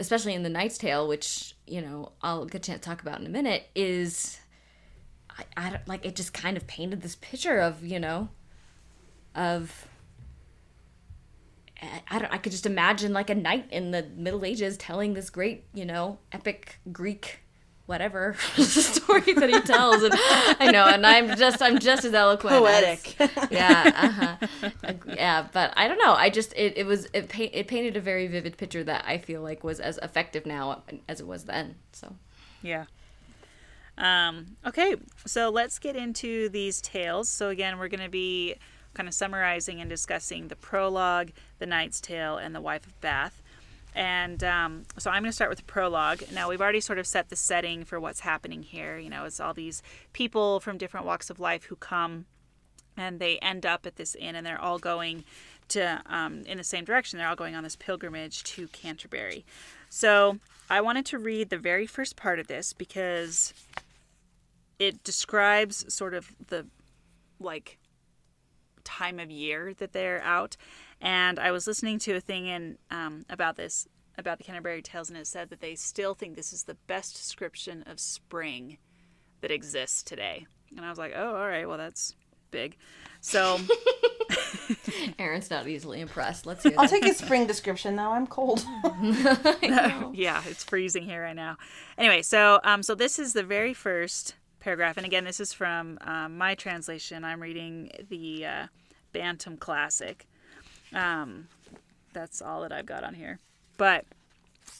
[0.00, 3.20] especially in the Knight's Tale, which you know I'll get a chance to talk about
[3.20, 4.40] in a minute, is
[5.30, 6.16] I, I don't like it.
[6.16, 8.30] Just kind of painted this picture of you know,
[9.36, 9.86] of
[11.82, 12.32] I- I don't.
[12.32, 15.84] I could just imagine like a knight in the Middle Ages telling this great, you
[15.84, 17.40] know, epic Greek,
[17.86, 22.54] whatever story that he tells, and I know, and I'm just, I'm just as eloquent,
[22.54, 23.16] as- Poetic.
[23.50, 24.92] yeah, uh-huh.
[25.06, 25.46] yeah.
[25.52, 26.12] But I don't know.
[26.14, 29.18] I just, it, it was, it, pa- it painted a very vivid picture that I
[29.18, 31.76] feel like was as effective now as it was then.
[31.92, 32.14] So
[32.62, 32.84] Yeah.
[33.98, 34.94] Um, okay,
[35.26, 37.28] so let's get into these tales.
[37.28, 38.54] So again, we're going to be
[38.94, 43.42] kind of summarizing and discussing the prologue, the Knight's Tale, and the Wife of Bath.
[43.94, 46.22] And um, so I'm going to start with the prologue.
[46.32, 48.98] Now we've already sort of set the setting for what's happening here.
[48.98, 52.26] You know, it's all these people from different walks of life who come
[52.96, 55.24] and they end up at this inn and they're all going
[55.68, 59.44] to um, in the same direction they're all going on this pilgrimage to canterbury
[59.88, 63.54] so i wanted to read the very first part of this because
[64.78, 66.66] it describes sort of the
[67.38, 67.78] like
[68.80, 70.56] time of year that they're out
[71.00, 73.88] and i was listening to a thing in um, about this
[74.18, 77.14] about the canterbury tales and it said that they still think this is the best
[77.14, 78.78] description of spring
[79.40, 82.14] that exists today and i was like oh all right well that's
[82.50, 82.76] big
[83.20, 83.58] so
[85.18, 86.46] Erin's not easily impressed.
[86.46, 88.10] Let's hear I'll take a spring description though.
[88.10, 88.64] I'm cold.
[90.12, 91.56] yeah, it's freezing here right now.
[91.98, 95.98] Anyway, so um, so this is the very first paragraph, and again, this is from
[96.02, 97.24] um, my translation.
[97.24, 98.66] I'm reading the uh,
[99.12, 100.26] Bantam Classic.
[100.92, 101.48] Um,
[102.12, 103.38] that's all that I've got on here,
[103.76, 104.04] but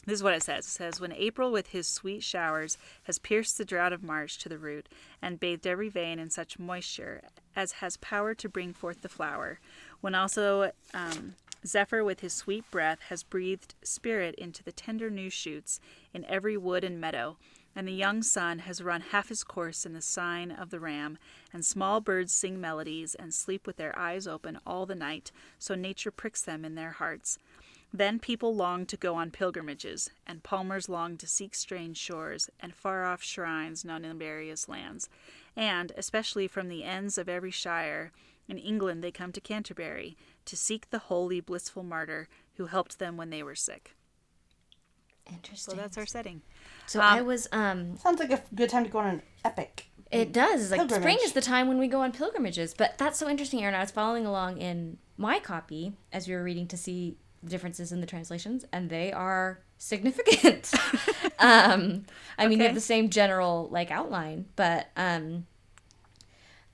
[0.06, 0.66] this is what it says.
[0.66, 4.48] It says, When April with his sweet showers has pierced the drought of March to
[4.48, 4.88] the root,
[5.20, 7.22] and bathed every vein in such moisture
[7.56, 9.60] as has power to bring forth the flower,
[10.00, 11.34] when also um,
[11.66, 15.80] Zephyr with his sweet breath has breathed spirit into the tender new shoots
[16.14, 17.36] in every wood and meadow,
[17.74, 21.18] and the young sun has run half his course in the sign of the ram,
[21.52, 25.74] and small birds sing melodies and sleep with their eyes open all the night, so
[25.74, 27.38] nature pricks them in their hearts.
[27.92, 32.74] Then people long to go on pilgrimages, and palmers long to seek strange shores and
[32.74, 35.08] far off shrines known in various lands.
[35.56, 38.12] And, especially from the ends of every shire,
[38.48, 43.16] in England they come to Canterbury to seek the holy, blissful martyr who helped them
[43.16, 43.96] when they were sick.
[45.30, 45.76] So Interesting.
[45.76, 46.42] that's our setting.
[46.86, 49.86] So I was um Sounds like a good time to go on an epic.
[50.10, 50.72] It does.
[50.72, 52.74] Like spring is the time when we go on pilgrimages.
[52.74, 53.74] But that's so interesting, Erin.
[53.74, 57.92] I was following along in my copy as we were reading to see the differences
[57.92, 60.72] in the translations, and they are significant.
[61.38, 65.46] um, I mean, they have the same general like outline, but um,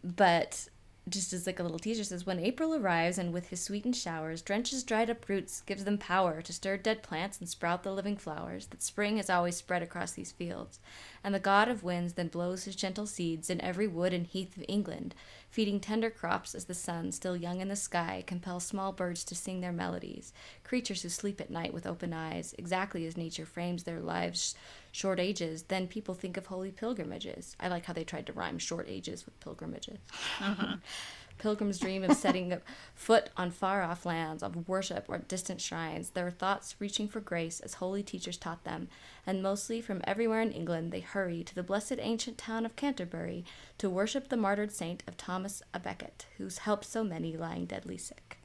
[0.03, 0.69] but
[1.09, 4.42] just as like a little teaser says, when April arrives and with his sweetened showers
[4.42, 8.16] drenches dried up roots, gives them power to stir dead plants and sprout the living
[8.16, 10.81] flowers, that spring has always spread across these fields.
[11.23, 14.57] And the god of winds then blows his gentle seeds in every wood and heath
[14.57, 15.14] of England,
[15.57, 19.35] feeding tender crops as the sun, still young in the sky, compels small birds to
[19.35, 23.85] sing their melodies, creatures who sleep at night with open eyes, exactly as nature frames
[23.85, 24.55] their lives
[24.92, 27.57] short ages, then people think of holy pilgrimages.
[27.59, 29.99] I like how they tried to rhyme short ages with pilgrimages.
[30.40, 30.77] Uh-huh.
[31.38, 32.61] Pilgrims dream of setting a
[32.94, 37.61] foot on far off lands, of worship or distant shrines, their thoughts reaching for grace
[37.61, 38.88] as holy teachers taught them,
[39.27, 43.44] and mostly from everywhere in England they hurry to the blessed ancient town of Canterbury
[43.79, 47.99] to worship the martyred saint of Thomas a Becket, who's helped so many lying deadly
[47.99, 48.38] sick.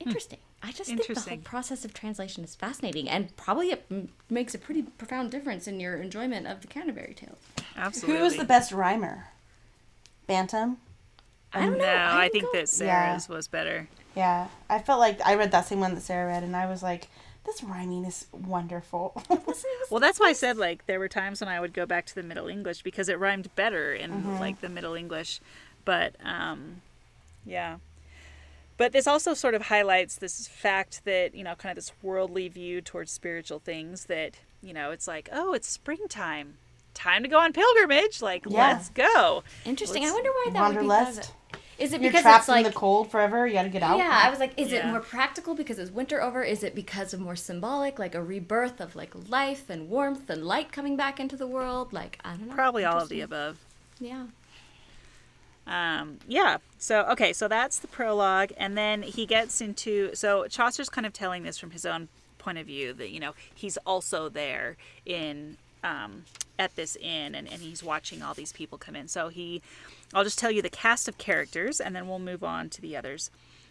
[0.00, 0.08] Hmm.
[0.08, 0.38] Interesting.
[0.64, 4.54] I just think the whole process of translation is fascinating, and probably it m- makes
[4.54, 7.38] a pretty profound difference in your enjoyment of the Canterbury Tales.
[7.76, 8.18] Absolutely.
[8.18, 9.26] Who was the best rhymer?
[10.28, 10.76] Bantam.
[11.54, 11.84] I don't know.
[11.84, 13.88] No, I, would think go- that Sarah's was better.
[14.16, 16.82] Yeah, I felt like I read that same one that Sarah read, and I was
[16.82, 17.08] like,
[17.44, 19.22] "This rhyming is wonderful."
[19.90, 22.14] Well, that's why I said like there were times when I would go back to
[22.14, 25.38] the Middle English because it rhymed better in like the Middle English.
[25.84, 26.80] But um,
[27.44, 27.76] yeah.
[28.78, 32.48] But this also sort of highlights this fact that you know, kind of this worldly
[32.48, 34.06] view towards spiritual things.
[34.06, 36.54] That you know, it's like, oh, it's springtime,
[36.94, 38.22] time to go on pilgrimage.
[38.22, 38.68] Like, Yeah.
[38.68, 39.42] let's go.
[39.64, 40.02] Interesting.
[40.02, 40.86] I Let's wonder why that would be.
[40.86, 41.16] Wanderlust.
[41.16, 43.46] Because is it You're because trapped it's like in the cold forever.
[43.46, 43.98] You got to get out.
[43.98, 46.42] Yeah, I was like, is it more practical because it's winter over?
[46.44, 50.44] Is it because of more symbolic, like a rebirth of like life and warmth and
[50.44, 51.92] light coming back into the world?
[51.92, 52.54] Like I don't know.
[52.54, 53.58] Probably all of the above.
[53.98, 54.26] Yeah.
[55.66, 56.58] Um, yeah.
[56.78, 61.12] So okay, so that's the prologue, and then he gets into so Chaucer's kind of
[61.12, 64.76] telling this from his own point of view that you know he's also there
[65.06, 66.24] in um,
[66.58, 69.08] at this inn, and, and he's watching all these people come in.
[69.08, 69.62] So he,
[70.14, 72.96] I'll just tell you the cast of characters, and then we'll move on to the
[72.96, 73.30] others.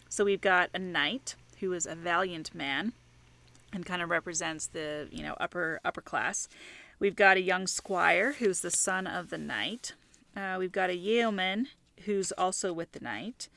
[0.09, 2.93] So we've got a knight who is a valiant man.
[3.73, 6.47] and kind of represents the you know upper upper class.
[6.99, 9.93] We've got a young squire who's the son of the knight.
[10.35, 11.67] Uh, we've got a yeoman
[12.05, 13.47] who's also with the knight.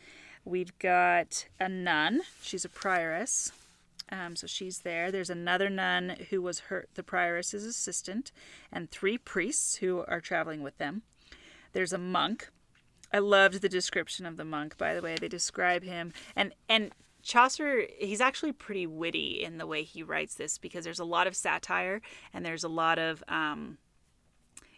[0.45, 2.23] We've got a nun.
[2.43, 3.53] She's a prioress.
[4.11, 5.11] Um, so she's there.
[5.11, 8.33] There's another nun who was her the prioress's assistant,
[8.71, 11.03] and three priests who are traveling with them.
[11.73, 12.51] There's a monk.
[13.13, 14.77] I loved the description of the monk.
[14.77, 16.93] By the way, they describe him, and and
[17.25, 17.87] Chaucer.
[17.99, 21.35] He's actually pretty witty in the way he writes this because there's a lot of
[21.35, 22.03] satire
[22.35, 23.79] and there's a lot of um,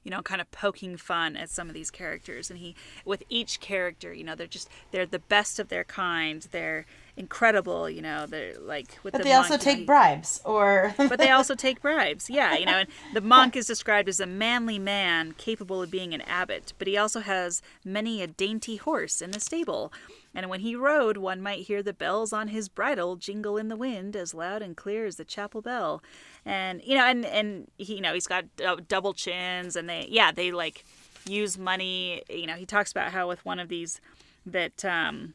[0.07, 2.49] you know, kind of poking fun at some of these characters.
[2.49, 6.47] And he, with each character, you know, they're just they're the best of their kind.
[6.53, 6.87] They're
[7.17, 8.25] incredible, you know.
[8.25, 11.31] They're like with But the they also monk, know, take he- bribes, or but they
[11.31, 12.31] also take bribes.
[12.31, 16.15] Yeah, you know, and the monk is described as a manly man capable of being
[16.15, 19.93] an abbot, but he also has many a dainty horse in the stable.
[20.37, 23.75] And when he rode, one might hear the bells on his bridle jingle in the
[23.75, 26.03] wind as loud and clear as the chapel bell.
[26.45, 30.07] And you know, and and he, you know, he's got uh, double chins, and they,
[30.11, 30.85] yeah, they like
[31.27, 32.23] use money.
[32.29, 33.99] You know, he talks about how with one of these
[34.45, 35.33] that um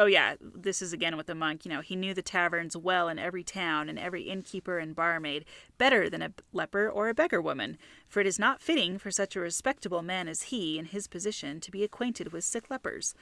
[0.00, 1.64] Oh yeah, this is again with the monk.
[1.64, 5.44] You know, he knew the taverns well in every town and every innkeeper and barmaid
[5.76, 9.34] better than a leper or a beggar woman, for it is not fitting for such
[9.34, 13.14] a respectable man as he, in his position, to be acquainted with sick lepers.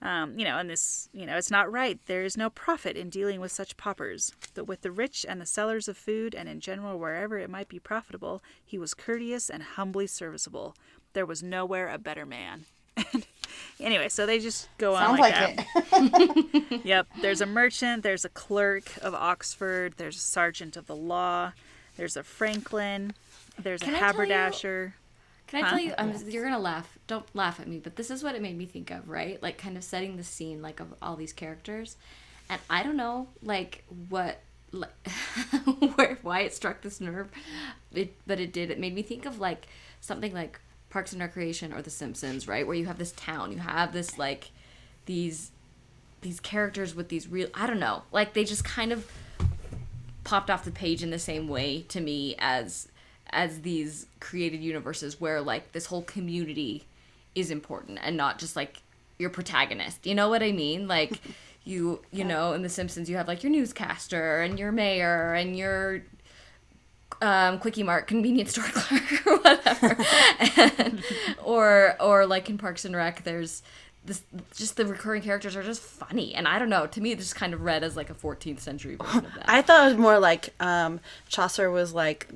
[0.00, 1.98] Um, you know, and this, you know, it's not right.
[2.06, 4.32] There is no profit in dealing with such paupers.
[4.54, 7.68] But with the rich and the sellers of food, and in general wherever it might
[7.68, 10.76] be profitable, he was courteous and humbly serviceable.
[11.14, 12.66] There was nowhere a better man.
[13.80, 15.66] anyway, so they just go on like, like that.
[15.92, 16.80] it.
[16.84, 17.06] Yep.
[17.22, 21.52] There's a merchant, there's a clerk of Oxford, there's a sergeant of the law,
[21.96, 23.14] there's a Franklin,
[23.60, 24.94] there's Can a I tell you- haberdasher.
[25.48, 25.94] Can I tell you?
[25.96, 26.98] I'm, you're gonna laugh.
[27.06, 29.42] Don't laugh at me, but this is what it made me think of, right?
[29.42, 31.96] Like, kind of setting the scene, like of all these characters,
[32.50, 34.40] and I don't know, like what,
[34.72, 34.90] like,
[35.96, 37.30] where, why it struck this nerve,
[37.92, 38.70] it, but it did.
[38.70, 39.66] It made me think of like
[40.02, 42.66] something like Parks and Recreation or The Simpsons, right?
[42.66, 44.50] Where you have this town, you have this like
[45.06, 45.50] these
[46.20, 47.48] these characters with these real.
[47.54, 49.10] I don't know, like they just kind of
[50.24, 52.88] popped off the page in the same way to me as
[53.30, 56.84] as these created universes where like this whole community
[57.34, 58.82] is important and not just like
[59.18, 60.06] your protagonist.
[60.06, 60.88] You know what I mean?
[60.88, 61.20] Like
[61.64, 65.56] you you know in the Simpsons you have like your newscaster and your mayor and
[65.56, 66.02] your
[67.20, 69.96] um, Kwik-E-Mart convenience store clerk or whatever,
[70.78, 71.02] and,
[71.44, 73.62] or or like in Parks and Rec, there's
[74.08, 74.22] this
[74.56, 76.86] just the recurring characters are just funny, and I don't know.
[76.88, 79.44] To me, it's just kind of read as like a 14th century version of that.
[79.48, 80.98] I thought it was more like um,
[81.28, 82.28] Chaucer was like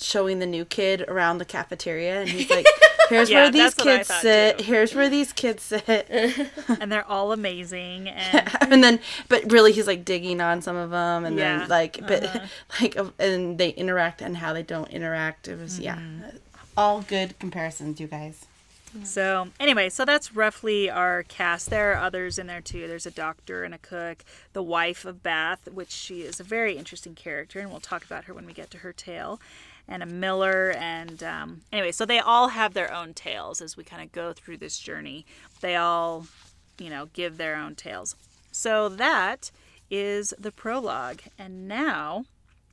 [0.00, 2.66] showing the new kid around the cafeteria, and he's like,
[3.08, 4.58] "Here's Yeah, where these that's what I kids sit.
[4.58, 4.64] too.
[4.64, 6.08] Here's where these kids sit."
[6.80, 8.08] and they're all amazing.
[8.08, 8.98] And and then,
[9.28, 12.46] but really, he's like digging on some of them, and Yeah, then like, but uh-huh.
[12.80, 15.46] like, and they interact and how they don't interact.
[15.46, 16.36] It was yeah, Mm-hmm.
[16.76, 18.46] all good comparisons, you guys.
[19.04, 21.70] So anyway, so that's roughly our cast.
[21.70, 22.88] There are others in there too.
[22.88, 26.76] There's a doctor and a cook, the wife of Bath, which she is a very
[26.76, 29.40] interesting character, and we'll talk about her when we get to her tale.
[29.90, 33.84] And a miller, and um, anyway, so they all have their own tales as we
[33.84, 35.24] kind of go through this journey.
[35.62, 36.26] They all,
[36.78, 38.14] you know, give their own tales.
[38.52, 39.50] So that
[39.90, 42.26] is the prologue, and now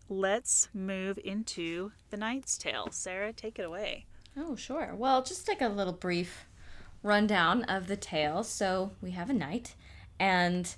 [0.10, 2.90] let's move into the Knight's Tale.
[2.92, 4.06] Sarah, take it away.
[4.38, 4.94] Oh, sure.
[4.96, 6.46] Well, just like a little brief
[7.04, 8.44] rundown of the tale.
[8.44, 9.76] So we have a knight,
[10.20, 10.74] and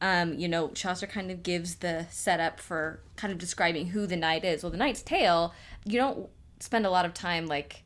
[0.00, 4.16] um, you know, Chaucer kind of gives the setup for kind of describing who the
[4.16, 4.62] knight is.
[4.62, 5.54] Well, the knight's tale,
[5.84, 6.28] you don't
[6.60, 7.82] spend a lot of time like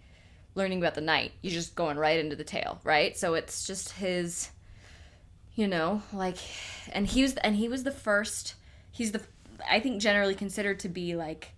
[0.54, 1.32] learning about the knight.
[1.42, 3.16] You're just going right into the tale, right?
[3.16, 4.50] So it's just his,
[5.54, 6.36] you know, like,
[6.92, 8.54] and he was and he was the first.
[8.90, 9.22] He's the
[9.68, 11.52] I think generally considered to be like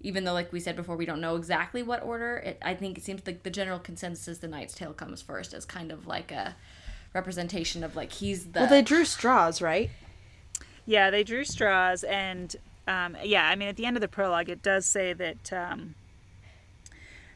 [0.00, 2.96] even though like we said before we don't know exactly what order it i think
[2.96, 6.06] it seems like the general consensus is the knight's tale comes first as kind of
[6.06, 6.54] like a
[7.14, 9.90] representation of like he's the Well, they drew straws, right?
[10.86, 12.54] Yeah, they drew straws, and
[12.86, 15.94] um, yeah, I mean, at the end of the prologue, it does say that um,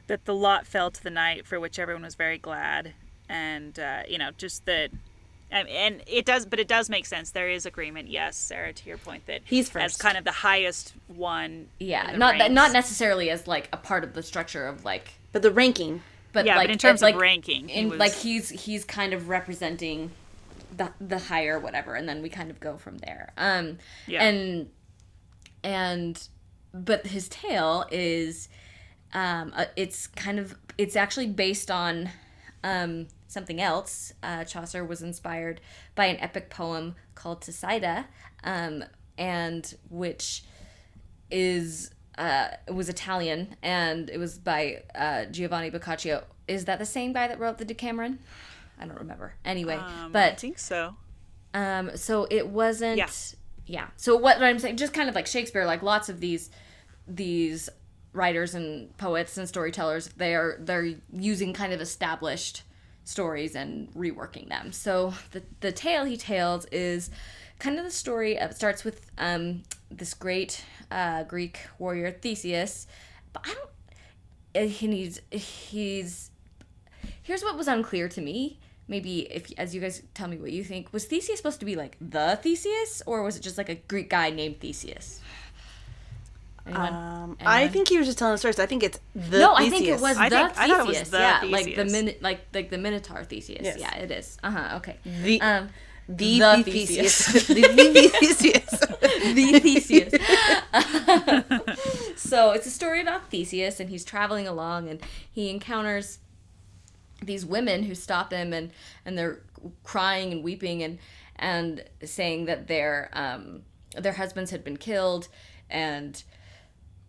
[0.07, 2.95] that the lot fell to the knight, for which everyone was very glad,
[3.29, 4.91] and uh, you know, just that.
[5.53, 7.31] And, and it does, but it does make sense.
[7.31, 9.85] There is agreement, yes, Sarah, to your point that He's first.
[9.85, 11.69] as kind of the highest one.
[11.79, 14.85] yeah in the not that not necessarily as like a part of the structure of
[14.85, 16.03] like But the ranking.
[16.33, 18.85] but Yeah, like but in terms it, like, of ranking, he was, like he's he's
[18.85, 20.11] kind of representing
[20.75, 23.77] the the higher whatever and then we kind of go from there um
[24.07, 24.25] Yeah.
[24.25, 24.71] and
[25.63, 26.29] and
[26.73, 28.49] but his tale is
[29.13, 32.09] um uh, it's kind of it's actually based on
[32.65, 35.61] um something else uh, chaucer was inspired
[35.95, 38.07] by an epic poem called Teseida,
[38.45, 38.85] um
[39.19, 40.45] and which
[41.31, 46.25] is uh, it was Italian and it was by uh, Giovanni Boccaccio.
[46.47, 48.19] Is that the same guy that wrote the Decameron?
[48.79, 49.35] I don't remember.
[49.45, 50.97] Anyway, Um, I but think so.
[51.55, 52.99] um, so it wasn't.
[52.99, 53.09] Yeah.
[53.65, 53.87] Yeah.
[53.97, 56.51] So what I'm saying, just kind of like Shakespeare, like lots of these
[57.07, 57.69] these
[58.13, 62.63] writers and poets and storytellers, they are they're using kind of established
[63.05, 64.73] stories and reworking them.
[64.73, 67.11] So the the tale he tells is
[67.59, 72.87] kind of the story of it starts with um, this great uh, Greek warrior Theseus,
[73.33, 74.65] but I don't.
[74.65, 76.31] uh, He's he's
[77.23, 80.65] here's what was unclear to me maybe if as you guys tell me what you
[80.65, 83.77] think was theseus supposed to be like the theseus or was it just like a
[83.77, 85.21] greek guy named theseus
[86.67, 86.93] Anyone?
[86.95, 88.59] Um, I think he was just telling the stories.
[88.59, 90.01] I think it's the no i think it Theseus.
[90.01, 92.41] was I the think- I thought it was theseus the yeah like the min like
[92.55, 93.79] like the minotaur theseus Yes.
[93.79, 95.69] yeah it is uh-huh okay the um
[96.09, 97.27] the, the Theseus.
[97.27, 97.47] Theseus.
[97.47, 98.71] the, the Theseus.
[99.35, 100.13] the Theseus.
[102.17, 105.01] so it's a story about Theseus, and he's traveling along, and
[105.31, 106.19] he encounters
[107.23, 108.71] these women who stop him, and
[109.07, 109.41] and they're
[109.85, 110.99] crying and weeping, and
[111.37, 113.63] and saying that their um
[113.97, 115.29] their husbands had been killed,
[115.71, 116.23] and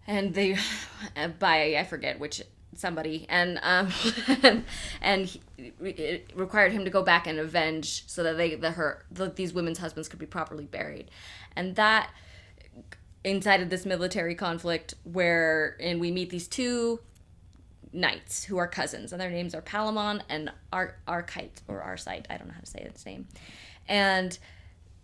[0.08, 0.58] and they
[1.40, 2.42] by I forget which
[2.76, 3.26] somebody.
[3.30, 3.90] And um
[5.02, 5.42] and he,
[5.82, 9.54] it required him to go back and avenge so that they the her the, these
[9.54, 11.10] women's husbands could be properly buried.
[11.56, 12.10] And that
[13.24, 17.00] incited this military conflict where and we meet these two
[17.94, 22.38] knights who are cousins and their names are Palamon and Ar- Archite or Arcite I
[22.38, 23.28] don't know how to say his name.
[23.88, 24.38] And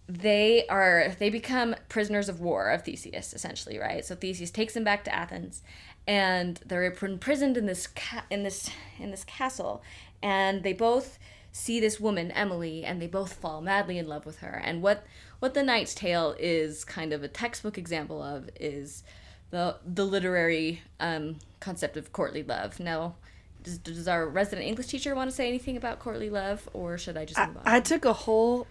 [0.10, 4.04] they are they become prisoners of war of Theseus essentially right?
[4.04, 5.62] So Theseus takes them back to Athens
[6.08, 9.84] and they're imprisoned in this ca- in this in this castle
[10.24, 11.20] and they both
[11.52, 14.62] see this woman Emily and they both fall madly in love with her.
[14.64, 15.06] And what
[15.38, 19.04] what the Knight's Tale is kind of a textbook example of is
[19.52, 22.80] the the literary um, concept of courtly love.
[22.80, 23.16] Now
[23.62, 27.16] does, does our resident English teacher want to say anything about courtly love or should
[27.16, 27.64] I just move on?
[27.66, 28.66] I took a whole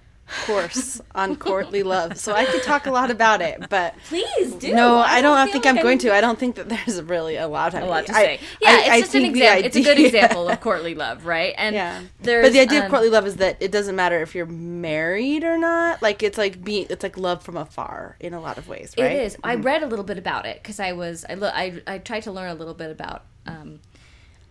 [0.46, 3.68] course on courtly love, so I could talk a lot about it.
[3.68, 4.74] But Please do.
[4.74, 6.12] no, I don't feel think like I'm going to.
[6.14, 7.74] I don't think that there's really a lot.
[7.74, 8.40] A lot to I- say.
[8.60, 9.64] Yeah, I- it's I just an example.
[9.66, 11.54] It's a good example of courtly love, right?
[11.56, 14.20] And Yeah, there's, but the idea um, of courtly love is that it doesn't matter
[14.20, 16.02] if you're married or not.
[16.02, 19.12] Like it's like being, it's like love from afar in a lot of ways, right?
[19.12, 19.36] It is.
[19.42, 22.24] I read a little bit about it because I was I, lo- I I tried
[22.24, 23.80] to learn a little bit about um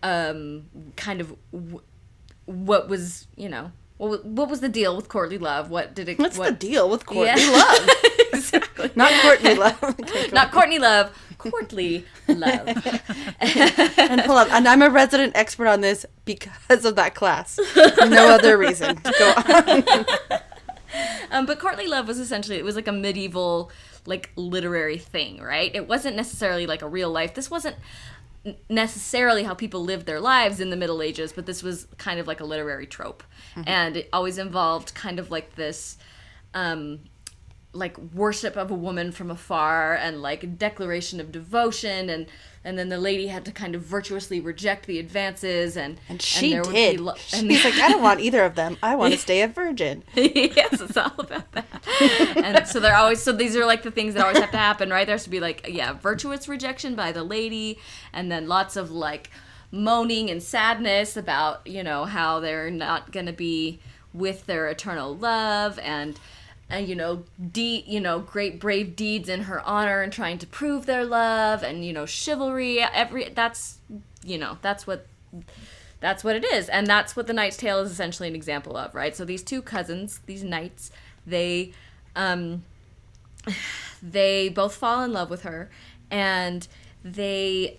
[0.04, 0.66] um
[0.96, 1.82] kind of w-
[2.46, 5.70] what was you know what what was the deal with courtly love?
[5.70, 6.20] What did it?
[6.20, 7.52] What's what, the deal with courtly Yeah.
[7.52, 7.90] love?
[8.34, 8.92] exactly.
[8.96, 10.32] Not courtly love.
[10.32, 11.12] Not Courtney Love.
[11.38, 12.68] Courtly love.
[13.40, 17.60] And hold on, and I'm a resident expert on this because of that class.
[17.76, 19.00] No other reason.
[19.20, 20.06] Go on.
[21.30, 23.72] Um, but courtly love was essentially it was like a medieval
[24.06, 25.76] like literary thing, right?
[25.76, 27.34] It wasn't necessarily like a real life.
[27.36, 27.76] This wasn't
[28.70, 32.28] necessarily how people lived their lives in the Middle Ages, but this was kind of
[32.28, 33.24] like a literary trope,
[33.66, 35.98] and it always involved kind of like this.
[36.54, 37.00] Um,
[37.74, 42.26] like worship of a woman from afar and like declaration of devotion and
[42.68, 46.52] and then the lady had to kind of virtuously reject the advances and And she
[46.52, 47.00] there would be did.
[47.00, 48.78] lo- She's like, I don't want either of them.
[48.84, 50.04] I want to stay a virgin.
[50.16, 51.66] yes, it's all about that.
[52.36, 54.90] And so they're always so these are like the things that always have to happen,
[54.90, 55.06] right?
[55.08, 57.80] There has to be like yeah, virtuous rejection by the lady,
[58.14, 59.32] and then lots of like
[59.72, 63.80] moaning and sadness about you know how they're not gonna be
[64.14, 66.20] with their eternal love and
[66.70, 70.48] and you know de- you know great brave deeds in her honor and trying to
[70.48, 73.78] prove their love and you know chivalry every that's
[74.24, 75.08] you know that's what
[76.00, 76.70] that's what it is.
[76.70, 79.16] And that's what the knight's tale is essentially an example of right?
[79.16, 80.92] So these two cousins these knights
[81.26, 81.74] they
[82.16, 82.64] um
[84.04, 85.70] they both fall in love with her
[86.12, 86.68] and
[87.04, 87.78] they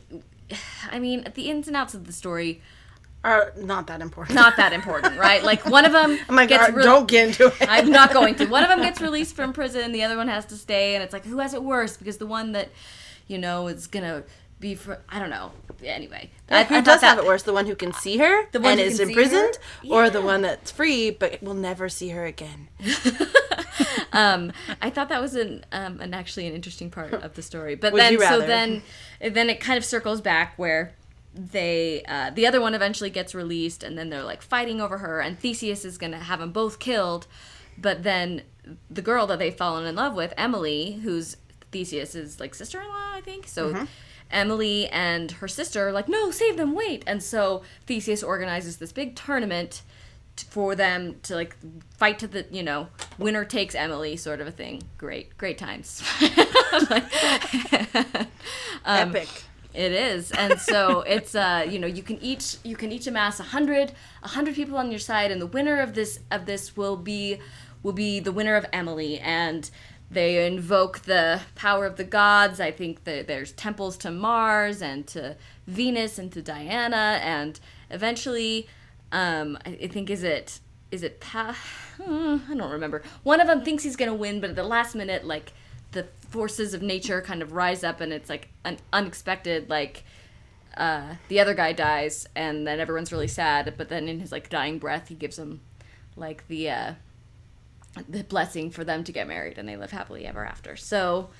[0.90, 2.60] i mean the ins and outs of the story
[3.28, 4.34] Are not that important.
[4.34, 7.28] not that important right like one of them I'm like, gets "Uh, re- don't get
[7.28, 7.68] into it.
[7.68, 8.46] I'm not going to.
[8.46, 11.12] One of them gets released from prison, the other one has to stay, and it's
[11.12, 11.96] like who has it worse?
[11.96, 12.70] Because the one that,
[13.26, 14.22] you know, is gonna
[14.60, 15.52] be for I don't know.
[15.84, 17.42] Anyway, I, who I does thought have it worse?
[17.44, 19.88] The one who can see her The one and is imprisoned, her?
[19.88, 22.68] or the one that's free but will never see her again?
[24.12, 24.52] um,
[24.82, 27.74] I thought that was an um, an actually an interesting part of the story.
[27.74, 28.82] But Would then so then
[29.20, 30.94] then it kind of circles back where
[31.34, 35.20] they uh, the other one eventually gets released and then they're like fighting over her
[35.20, 37.26] and Theseus is gonna have them both killed,
[37.76, 38.42] but then
[38.90, 41.36] the girl that they've fallen in love with, Emily, who's
[41.72, 43.46] Theseus's like sister in law, I think.
[43.46, 43.84] So Mm-hmm.
[44.30, 47.02] Emily and her sister are like, no, save them, wait.
[47.06, 49.80] And so Theseus organizes this big tournament
[50.36, 51.56] t- for them to like
[51.96, 54.82] fight to the you know winner takes Emily sort of a thing.
[54.98, 56.02] Great, great times.
[58.84, 59.28] Um, Epic.
[59.78, 63.38] It is, and so it's uh you know you can each you can each amass
[63.38, 63.92] a hundred
[64.24, 67.38] a hundred people on your side, and the winner of this of this will be
[67.84, 69.70] will be the winner of Emily, and
[70.10, 72.58] they invoke the power of the gods.
[72.58, 75.36] I think that there's temples to Mars and to
[75.68, 78.66] Venus and to Diana, and eventually,
[79.12, 80.58] um I, think is it
[80.90, 81.56] is it pa-
[82.02, 83.02] hmm, I don't remember.
[83.22, 85.52] One of them thinks he's gonna win, but at the last minute, like
[86.28, 90.04] forces of nature kind of rise up and it's like an unexpected like
[90.76, 94.48] uh, the other guy dies and then everyone's really sad but then in his like
[94.48, 95.60] dying breath he gives them
[96.16, 96.92] like the uh,
[98.08, 100.76] the blessing for them to get married and they live happily ever after.
[100.76, 101.30] So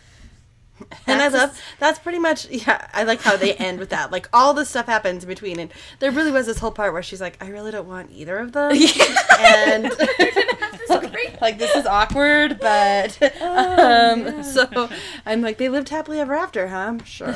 [1.06, 2.86] And I That's love that's pretty much yeah.
[2.92, 4.12] I like how they end with that.
[4.12, 7.02] Like all this stuff happens in between, and there really was this whole part where
[7.02, 8.72] she's like, "I really don't want either of them,"
[9.40, 9.84] and
[11.40, 14.88] like this is awkward, but um, so
[15.24, 16.98] I'm like, they lived happily ever after, huh?
[17.04, 17.34] Sure.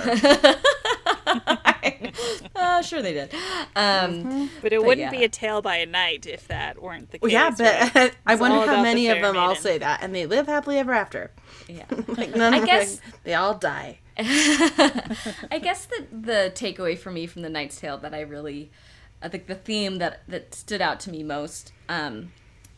[2.55, 3.35] uh, sure they did
[3.75, 5.11] um, But it wouldn't yeah.
[5.11, 7.23] be a tale by a knight if that weren't the case.
[7.23, 8.17] Well, yeah, but right?
[8.27, 10.47] I wonder how about the many of fair them all say that, and they live
[10.47, 11.31] happily ever after.
[11.69, 13.99] Yeah Like none I of guess- them, they all die.
[14.19, 18.71] I guess the the takeaway for me from the Knight's Tale that I really,
[19.23, 22.31] I think the theme that that stood out to me most, um,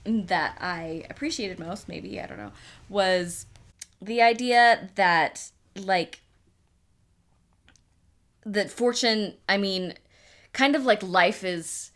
[0.05, 2.53] that I appreciated most, maybe I don't know,
[2.89, 3.47] was
[4.01, 6.20] the idea that like
[8.47, 9.35] that fortune.
[9.49, 9.95] I mean,
[10.53, 11.91] kind of like life is.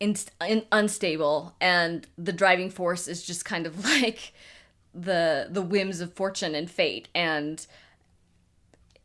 [0.00, 0.16] In,
[0.48, 4.32] in, unstable and the driving force is just kind of like
[4.94, 7.66] the the whims of fortune and fate and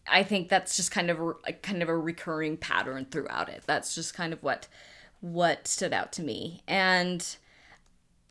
[0.09, 3.63] I think that's just kind of a, kind of a recurring pattern throughout it.
[3.65, 4.67] That's just kind of what
[5.19, 6.61] what stood out to me.
[6.67, 7.25] And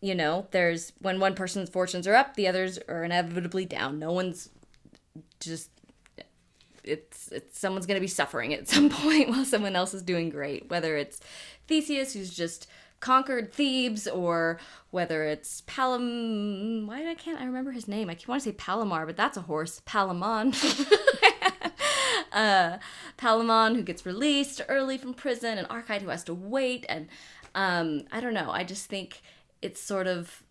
[0.00, 3.98] you know, there's when one person's fortunes are up, the others are inevitably down.
[3.98, 4.50] No one's
[5.40, 5.70] just
[6.84, 10.30] it's it's someone's going to be suffering at some point while someone else is doing
[10.30, 11.20] great, whether it's
[11.68, 12.68] Theseus who's just
[13.00, 14.58] conquered Thebes or
[14.90, 18.10] whether it's Palam why I can't I remember his name.
[18.10, 19.82] I keep want to say Palomar, but that's a horse.
[19.86, 20.54] Palamon.
[22.32, 22.78] uh,
[23.18, 27.08] Palamon who gets released early from prison, and Archite who has to wait, and
[27.54, 28.50] um, I don't know.
[28.50, 29.22] I just think
[29.62, 30.42] it sort of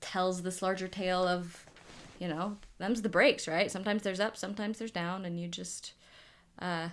[0.00, 1.64] tells this larger tale of,
[2.18, 3.70] you know, them's the breaks, right?
[3.70, 5.92] Sometimes there's up, sometimes there's down, and you just,
[6.58, 6.90] uh,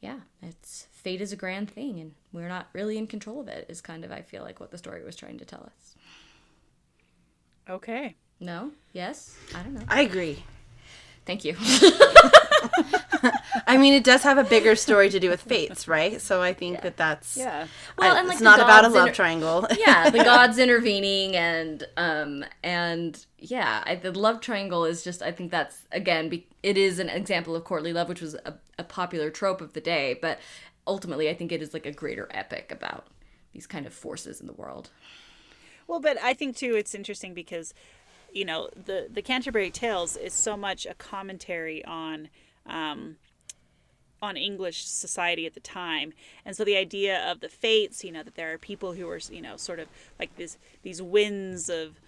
[0.00, 3.66] yeah, it's fate is a grand thing, and we're not really in control of it.
[3.68, 5.94] Is kind of I feel like what the story was trying to tell us.
[7.68, 8.16] Okay.
[8.38, 8.70] No?
[8.92, 9.36] Yes?
[9.54, 9.82] I don't know.
[9.88, 10.44] I agree.
[11.24, 11.56] Thank you.
[13.66, 16.20] I mean, it does have a bigger story to do with fates, right?
[16.20, 17.66] So I think that that's Yeah.
[17.98, 19.66] Well, I- and, like, it's not about a love inter- triangle.
[19.78, 25.32] yeah, the gods intervening and um and yeah, I, the love triangle is just I
[25.32, 28.84] think that's again be, it is an example of courtly love, which was a, a
[28.84, 30.38] popular trope of the day, but
[30.86, 33.06] ultimately I think it is like a greater epic about
[33.52, 34.90] these kind of forces in the world.
[35.86, 37.72] Well, but I think too it's interesting because
[38.32, 42.28] you know the the Canterbury Tales is so much a commentary on
[42.66, 43.16] um,
[44.22, 46.12] on English society at the time,
[46.44, 49.20] and so the idea of the fates, you know, that there are people who are
[49.30, 49.88] you know sort of
[50.18, 52.00] like this these winds of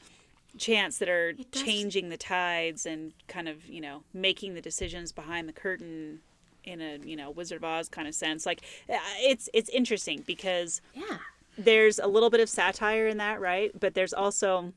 [0.56, 5.48] chance that are changing the tides and kind of you know making the decisions behind
[5.48, 6.20] the curtain
[6.64, 8.46] in a you know Wizard of Oz kind of sense.
[8.46, 11.18] Like uh, it's it's interesting because Yeah.
[11.56, 13.70] there's a little bit of satire in that, right?
[13.78, 14.72] But there's also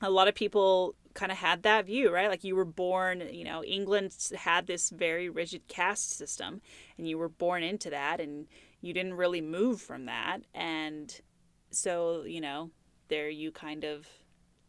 [0.00, 2.28] a lot of people kind of had that view, right?
[2.28, 6.60] Like you were born, you know, England had this very rigid caste system
[6.96, 8.46] and you were born into that and
[8.80, 10.38] you didn't really move from that.
[10.54, 11.12] And
[11.70, 12.70] so, you know,
[13.08, 14.06] there you kind of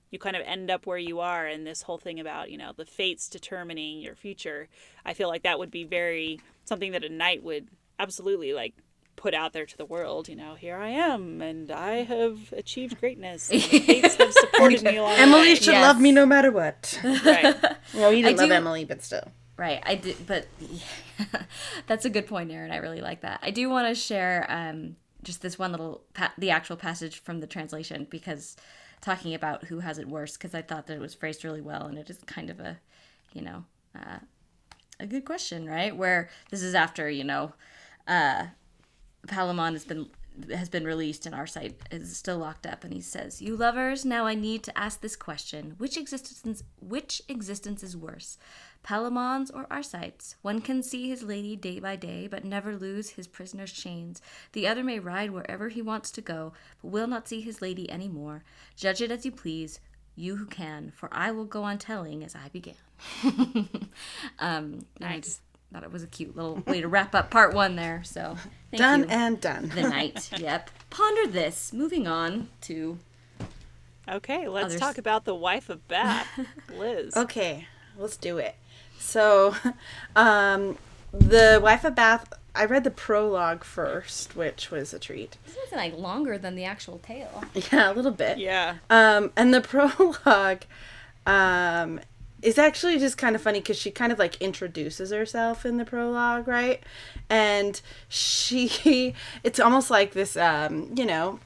[0.09, 2.73] you kind of end up where you are and this whole thing about, you know,
[2.75, 4.67] the fates determining your future.
[5.05, 7.67] I feel like that would be very something that a knight would
[7.99, 8.73] absolutely like
[9.19, 12.99] put out there to the world, you know, here I am and I have achieved
[13.01, 13.49] greatness.
[13.49, 15.81] And the fates have supported me along the Emily should Yes.
[15.83, 16.97] love me no matter what.
[17.03, 17.55] Right.
[17.93, 19.29] well, he didn't I love do- Emily, but still.
[19.57, 19.83] Right.
[19.85, 20.47] I did, but
[21.87, 22.71] that's a good point, Erin.
[22.71, 23.39] I really like that.
[23.43, 27.41] I do want to share um, just this one little pa- the actual passage from
[27.41, 28.55] the translation because
[29.01, 31.87] talking about who has it worse because I thought that it was phrased really well
[31.87, 32.79] and it is kind of a,
[33.33, 34.19] you know, uh,
[34.99, 35.95] a good question, right?
[35.95, 37.51] Where this is after you know,
[38.07, 38.45] uh,
[39.27, 40.09] Palamon has been
[40.53, 44.25] has been released and Arcite is still locked up and he says, "You lovers, now
[44.25, 45.75] I need to ask this question.
[45.77, 48.37] Which existence which existence is worse?
[48.83, 50.35] Palamon's or Arcite's?
[50.41, 54.21] One can see his lady day by day, but never lose his prisoner's chains.
[54.53, 57.89] The other may ride wherever he wants to go, but will not see his lady
[57.89, 58.43] any more.
[58.75, 59.79] Judge it as you please,
[60.15, 62.75] you who can, for I will go on telling as I began."
[64.39, 65.41] um, Nice.
[65.69, 68.01] Just thought it was a cute little way to wrap up part one there.
[68.03, 68.35] So
[68.71, 69.69] thank Done you and done.
[69.69, 70.29] the night.
[70.39, 70.69] Yep.
[70.89, 71.71] Ponder this.
[71.73, 72.97] Moving on to
[74.07, 74.79] Okay, let's Others.
[74.79, 76.27] talk about the wife of Bath,
[76.75, 77.13] Liz.
[77.15, 78.55] Okay, let's do it.
[78.97, 79.55] So,
[80.15, 80.77] um,
[81.13, 82.33] the wife of Bath.
[82.55, 85.37] I read the prologue first, which was a treat.
[85.45, 87.43] this is like longer than the actual tale.
[87.71, 88.39] Yeah, a little bit.
[88.39, 88.77] Yeah.
[88.89, 90.63] Um, and the prologue,
[91.27, 91.99] um,
[92.41, 95.85] is actually just kind of funny because she kind of like introduces herself in the
[95.85, 96.81] prologue, right?
[97.29, 99.13] And she,
[99.43, 101.39] it's almost like this, um, you know,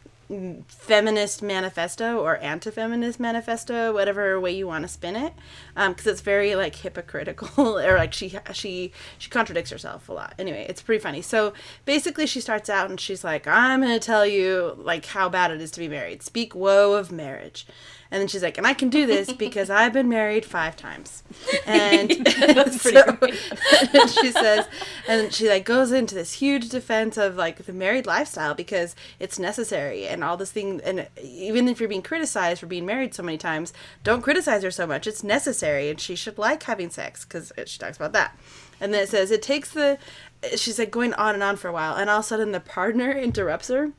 [0.67, 5.33] feminist manifesto or anti-feminist manifesto, whatever way you want to spin it,
[5.75, 10.33] because it's very like hypocritical or like she she she contradicts herself a lot.
[10.39, 11.21] Anyway, it's pretty funny.
[11.21, 11.53] So
[11.85, 15.61] basically, she starts out and she's like, "I'm gonna tell you like how bad it
[15.61, 16.23] is to be married.
[16.23, 17.67] Speak woe of marriage."
[18.13, 21.23] And then she's like, and I can do this because I've been married five times.
[21.65, 22.11] And
[22.71, 24.67] so, and she says,
[25.07, 29.39] and she like goes into this huge defense of like the married lifestyle because it's
[29.39, 30.81] necessary and all this thing.
[30.83, 34.71] And even if you're being criticized for being married so many times, don't criticize her
[34.71, 35.07] so much.
[35.07, 38.37] It's necessary, and she should like having sex because she talks about that.
[38.79, 39.97] And then it says it takes the.
[40.55, 42.59] She's like going on and on for a while, and all of a sudden the
[42.59, 43.93] partner interrupts her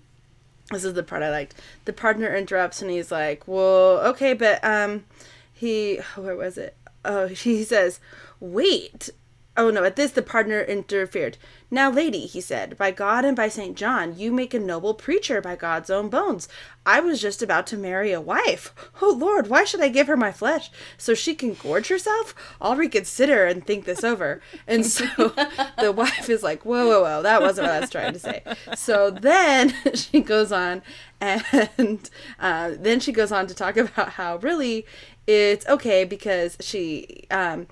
[0.71, 1.55] this is the part I liked.
[1.85, 5.05] The partner interrupts and he's like, "Well, okay, but um,
[5.53, 6.77] he where was it?
[7.05, 8.01] Oh, he says,
[8.41, 9.11] wait."
[9.57, 9.85] Oh no!
[9.85, 11.39] At this, the partner interfered.
[11.71, 15.41] Now, lady, he said, by God and by Saint John, you make a noble preacher
[15.41, 16.49] by God's own bones.
[16.87, 18.73] I was just about to marry a wife.
[19.01, 22.35] Oh Lord, why should I give her my flesh so she can gorge herself?
[22.61, 24.41] I'll reconsider and think this over.
[24.67, 25.07] And so
[25.81, 28.43] the wife is like, whoa, whoa, whoa, that wasn't what I was trying to say.
[28.77, 30.83] So then she goes on,
[31.21, 34.87] and uh, then she goes on to talk about how really
[35.27, 37.67] it's okay because she um,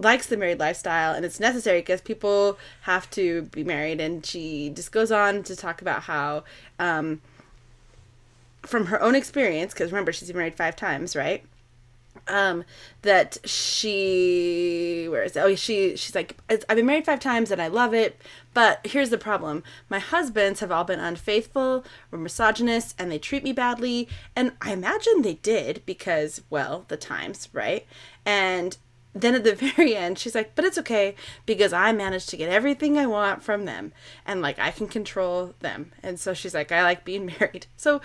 [0.00, 4.00] likes the married lifestyle and it's necessary because people have to be married.
[4.00, 6.44] And she just goes on to talk about how.
[6.78, 7.20] Um,
[8.62, 11.44] from her own experience, because remember she's been married five times, right?
[12.28, 12.64] Um,
[13.02, 15.40] that she where is it?
[15.40, 18.20] oh she she's like I've been married five times and I love it,
[18.52, 23.44] but here's the problem: my husbands have all been unfaithful, or misogynist, and they treat
[23.44, 27.86] me badly, and I imagine they did because well the times right,
[28.26, 28.76] and
[29.14, 31.14] then at the very end she's like but it's okay
[31.46, 33.92] because i managed to get everything i want from them
[34.24, 35.92] and like i can control them.
[36.02, 37.66] And so she's like i like being married.
[37.76, 38.00] So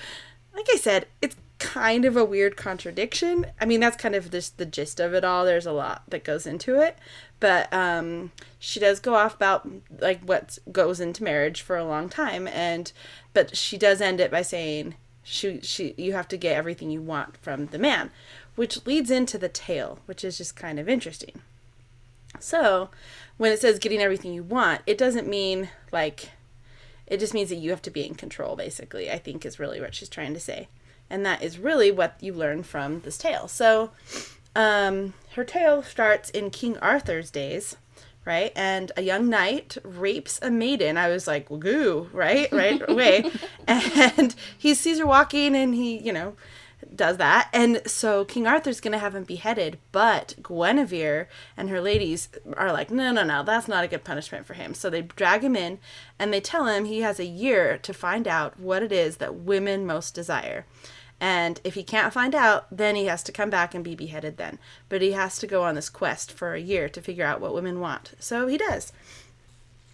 [0.56, 3.46] like i said it's kind of a weird contradiction.
[3.60, 5.46] I mean that's kind of just the gist of it all.
[5.46, 6.98] There's a lot that goes into it.
[7.40, 9.68] But um she does go off about
[10.00, 12.92] like what goes into marriage for a long time and
[13.34, 17.02] but she does end it by saying she she you have to get everything you
[17.02, 18.12] want from the man
[18.56, 21.42] which leads into the tale which is just kind of interesting.
[22.40, 22.90] So
[23.38, 26.30] when it says getting everything you want it doesn't mean like
[27.08, 29.80] it just means that you have to be in control basically i think is really
[29.80, 30.68] what she's trying to say.
[31.10, 33.48] And that is really what you learn from this tale.
[33.48, 33.92] So
[34.56, 37.78] um, her tale starts in king arthur's days
[38.26, 38.52] right?
[38.56, 40.98] And a young knight rapes a maiden.
[40.98, 42.52] I was like woo right?
[42.52, 43.32] Right away.
[43.68, 46.36] And he sees her walking and he you know
[46.96, 51.28] does that and so king arthur's gonna have him beheaded but guinevere
[51.58, 54.74] and her ladies are like no no no that's not a good punishment for him
[54.74, 55.78] so they drag him in
[56.18, 59.36] and they tell him he has a year to find out what it is that
[59.36, 60.66] women most desire
[61.20, 64.38] and if he can't find out, then he has to come back and be beheaded
[64.38, 64.60] then.
[64.90, 67.54] But he has to go on this quest for a year to figure out what
[67.54, 68.14] women want.
[68.20, 68.92] So he does.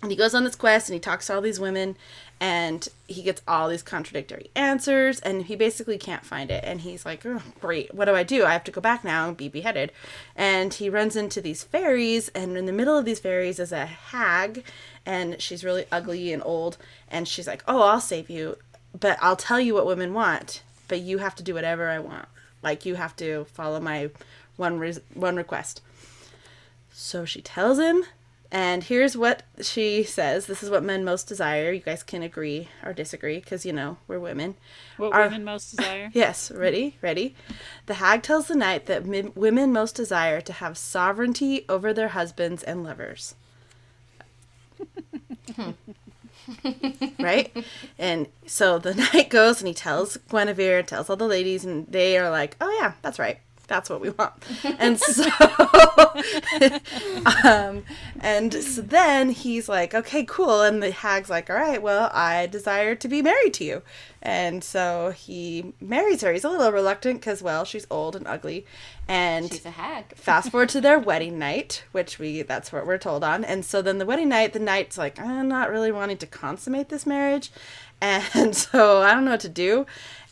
[0.02, 1.96] And he goes on this quest and he talks to all these women
[2.42, 6.64] and he gets all these contradictory answers and he basically can't find it.
[6.66, 8.44] And he's like, oh, great, what do I do?
[8.46, 9.92] I have to go back now and be beheaded.
[10.36, 13.86] And he runs into these fairies and in the middle of these fairies is a
[13.86, 14.64] hag
[15.06, 16.80] and she's really ugly and old.
[17.08, 18.58] And she's like, oh, I'll save you,
[19.00, 22.26] but I'll tell you what women want, but you have to do whatever I want.
[22.64, 24.10] Like you have to follow my
[24.58, 25.82] one res- one request.
[26.92, 28.04] So she tells him,
[28.52, 30.46] and here's what she says.
[30.46, 31.72] This is what men most desire.
[31.72, 34.56] You guys can agree or disagree because, you know, we're women.
[34.98, 36.10] What Are- women most desire?
[36.14, 36.98] Yes, ready?
[37.02, 37.36] Ready?
[37.86, 42.62] The hag tells the knight that women most desire to have sovereignty over their husbands
[42.64, 43.36] and lovers.
[47.20, 47.56] right?
[47.98, 52.18] And so the knight goes and he tells Guinevere, tells all the ladies, and they
[52.18, 53.40] are like, oh, yeah, that's right.
[53.72, 54.34] That's what we want.
[54.80, 55.24] And so,
[57.46, 57.84] um,
[58.20, 60.62] and so then he's like, okay, cool.
[60.62, 63.82] And the hag's like, all right, well, I desire to be married to you.
[64.22, 66.34] And so he marries her.
[66.34, 68.66] He's a little reluctant because, well, she's old and ugly.
[69.08, 70.14] And She's a hag.
[70.16, 73.46] fast forward to their wedding night, which we that's what we're told on.
[73.46, 76.90] And so then the wedding night, the knight's like, I'm not really wanting to consummate
[76.90, 77.52] this marriage.
[78.04, 79.86] And so I don't know what to do.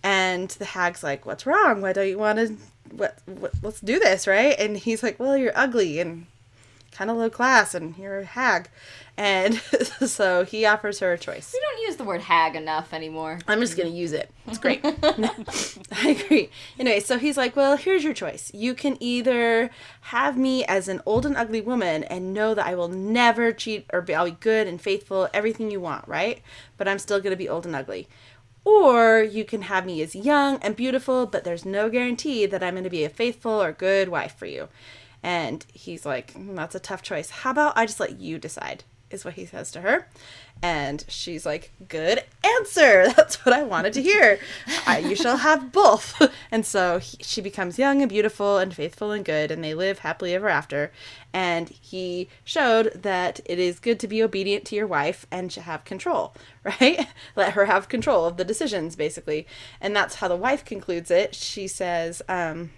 [0.04, 1.82] And the hag's like, What's wrong?
[1.82, 2.58] Why don't you want to
[2.92, 4.58] what, what let's do this, right?
[4.60, 6.26] And he's like, Well, you're ugly and
[6.92, 8.70] kind of low class and you're a hag.
[9.16, 9.56] And
[10.06, 11.52] so he offers her a choice.
[11.54, 13.40] We don't use the word hag enough anymore.
[13.48, 14.30] I'm just gonna use it.
[14.48, 14.82] It's great.
[14.84, 16.50] I agree.
[16.78, 18.52] Anyway, so he's like, Well, here's your choice.
[18.54, 19.70] You can either
[20.02, 23.86] have me as an old and ugly woman and know that I will never cheat
[23.94, 26.42] or be I'll be good and faithful, everything you want, right?
[26.78, 28.08] But I'm still gonna be old and ugly.
[28.70, 32.76] Or you can have me as young and beautiful, but there's no guarantee that I'm
[32.76, 34.70] gonna be a faithful or good wife for you.
[35.24, 37.30] And he's like, "Mm, That's a tough choice.
[37.32, 38.84] How about I just let you decide?
[39.12, 40.08] Is what he says to her.
[40.62, 43.08] And she's like, Good answer.
[43.16, 44.40] That's what I wanted to hear.
[44.86, 46.22] I, you shall have both.
[46.52, 50.00] And so he, she becomes young and beautiful and faithful and good, and they live
[50.00, 50.92] happily ever after.
[51.32, 55.62] And he showed that it is good to be obedient to your wife and to
[55.62, 56.34] have control,
[56.64, 57.08] right?
[57.36, 59.46] Let her have control of the decisions, basically.
[59.80, 61.36] And that's how the wife concludes it.
[61.36, 62.72] She says, um,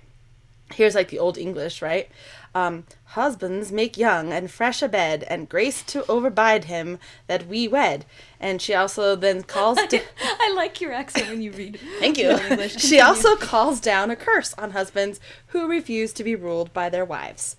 [0.73, 2.09] here's like the old English, right?
[2.53, 6.97] Um, Husbands make young and fresh a bed, and grace to overbide him
[7.27, 8.05] that we wed.
[8.39, 9.77] And she also then calls.
[9.89, 11.79] Da- I like your accent when you read.
[11.99, 12.29] Thank you.
[12.31, 12.77] English.
[12.79, 17.05] she also calls down a curse on husbands who refuse to be ruled by their
[17.05, 17.57] wives.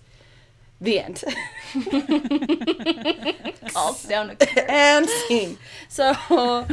[0.83, 1.23] The end.
[3.73, 5.57] calls down a and scene.
[5.87, 6.67] So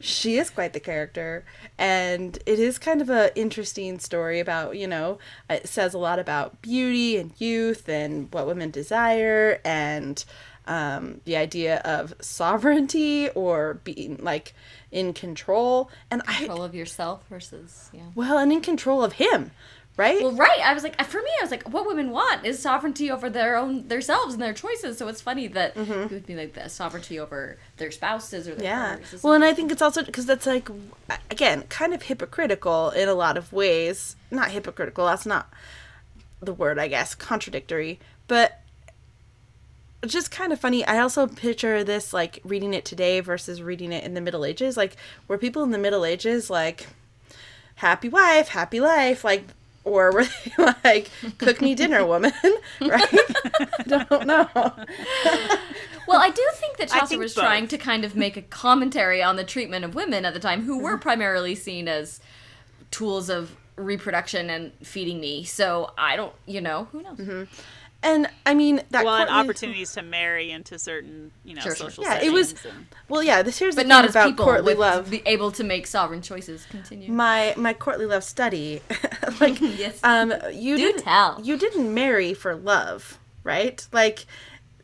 [0.00, 1.44] she is quite the character,
[1.76, 5.18] and it is kind of a interesting story about you know
[5.50, 10.24] it says a lot about beauty and youth and what women desire and
[10.66, 14.54] um, the idea of sovereignty or being like
[14.92, 18.02] in control and I control of yourself versus yeah.
[18.14, 19.50] well and in control of him,
[19.96, 20.22] right?
[20.22, 20.60] Well, right.
[20.64, 23.56] I was like, for me, I was like, what women want is sovereignty over their
[23.56, 24.98] own themselves and their choices.
[24.98, 25.92] So it's funny that mm-hmm.
[25.92, 28.96] it would be like the sovereignty over their spouses or their Yeah.
[29.22, 30.68] Well, and I think it's also because that's like,
[31.30, 34.16] again, kind of hypocritical in a lot of ways.
[34.30, 35.52] Not hypocritical, that's not
[36.40, 38.00] the word, I guess, contradictory.
[38.28, 38.60] But
[40.06, 40.84] just kind of funny.
[40.84, 44.76] I also picture this like reading it today versus reading it in the Middle Ages.
[44.76, 44.96] Like,
[45.28, 46.88] were people in the Middle Ages like,
[47.76, 49.22] happy wife, happy life?
[49.22, 49.44] Like,
[49.84, 52.32] or were they like, cook me dinner, woman?
[52.80, 53.08] right?
[53.12, 54.48] I don't know.
[56.06, 57.44] Well, I do think that I Chaucer think was both.
[57.44, 60.62] trying to kind of make a commentary on the treatment of women at the time,
[60.62, 61.00] who were mm-hmm.
[61.00, 62.20] primarily seen as
[62.90, 65.44] tools of reproduction and feeding me.
[65.44, 67.18] So I don't, you know, who knows?
[67.18, 67.42] Mm-hmm.
[68.04, 71.74] And I mean, that well, and courtly- opportunities to marry into certain, you know, Sure,
[71.76, 71.90] sure.
[71.90, 72.52] social Yeah, it was.
[72.64, 73.42] and- Well, yeah.
[73.42, 75.08] This here's But the not thing as about people courtly love.
[75.10, 76.66] be able to make sovereign choices.
[76.70, 77.12] Continue.
[77.12, 78.80] my my courtly love study,
[79.40, 80.00] like Yes.
[80.02, 81.40] um, you Do didn't tell.
[81.42, 83.86] you didn't marry for love, right?
[83.92, 84.26] Like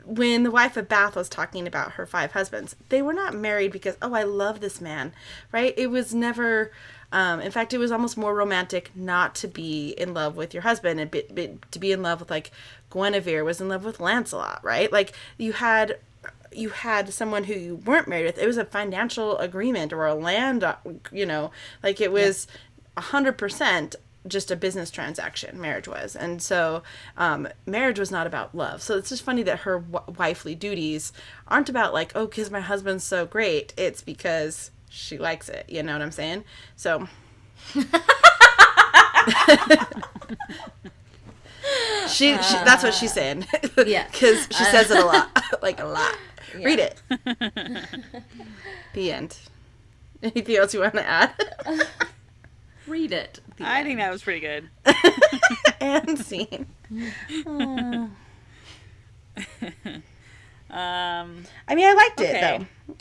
[0.04, 3.72] when the wife of Bath was talking about her five husbands, they were not married
[3.72, 5.12] because oh I love this man,
[5.52, 5.74] right?
[5.76, 6.70] It was never.
[7.10, 10.62] Um, in fact, it was almost more romantic not to be in love with your
[10.62, 12.50] husband and be, be, to be in love with like
[12.90, 14.90] Guinevere was in love with Lancelot, right?
[14.92, 15.98] Like you had
[16.52, 18.38] you had someone who you weren't married with.
[18.38, 20.76] It was a financial agreement or a land, uh,
[21.12, 21.50] you know,
[21.82, 22.46] like it was
[22.96, 25.60] a hundred percent just a business transaction.
[25.60, 26.82] Marriage was, and so
[27.16, 28.82] um, marriage was not about love.
[28.82, 31.12] So it's just funny that her w- wifely duties
[31.46, 33.72] aren't about like, oh, because my husband's so great.
[33.76, 35.66] It's because she likes it.
[35.68, 36.44] You know what I'm saying?
[36.76, 37.08] So.
[42.08, 43.46] She, she that's what she's saying.
[43.86, 44.06] Yeah.
[44.10, 45.28] Because she says it a lot.
[45.62, 46.14] like a lot.
[46.54, 47.00] Read it.
[48.94, 49.38] the end.
[50.22, 51.32] Anything else you want to add?
[52.86, 53.40] Read it.
[53.60, 53.86] I end.
[53.86, 54.68] think that was pretty good.
[55.80, 56.66] and scene.
[60.70, 62.92] Um, I mean, I liked it though.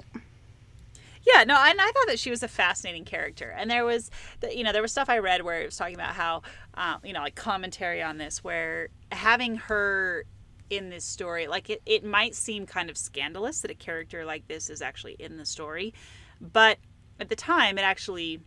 [1.33, 3.53] Yeah, no, and I thought that she was a fascinating character.
[3.57, 4.09] And there was,
[4.39, 6.43] the, you know, there was stuff I read where it was talking about how,
[6.75, 10.25] um, you know, like commentary on this, where having her
[10.69, 14.47] in this story, like it, it might seem kind of scandalous that a character like
[14.47, 15.93] this is actually in the story,
[16.39, 16.77] but
[17.19, 18.39] at the time, it actually,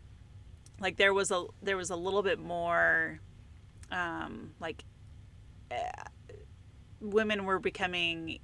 [0.78, 3.20] like, there was a there was a little bit more,
[3.90, 4.84] um, like,
[5.70, 6.04] uh,
[7.00, 8.38] women were becoming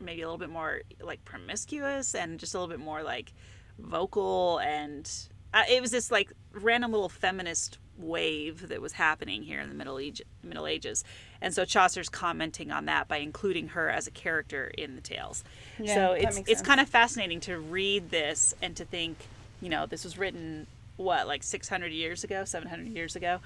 [0.00, 3.32] maybe a little bit more like promiscuous and just a little bit more like
[3.78, 5.10] vocal and
[5.52, 9.74] uh, it was this like random little feminist wave that was happening here in the
[9.74, 11.04] Middle Age, Middle Ages,
[11.40, 15.44] and so Chaucer's commenting on that by including her as a character in the tales.
[15.78, 16.62] Yeah, so it's it's sense.
[16.62, 19.16] kind of fascinating to read this and to think,
[19.60, 23.40] you know, this was written what like 600 years ago, 700 years ago,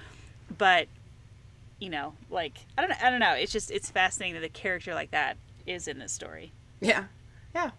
[0.57, 0.87] but
[1.79, 3.33] you know, like I don't know, I don't know.
[3.33, 6.51] It's just it's fascinating that a character like that is in this story.
[6.81, 7.05] Yeah.
[7.53, 7.71] Yeah.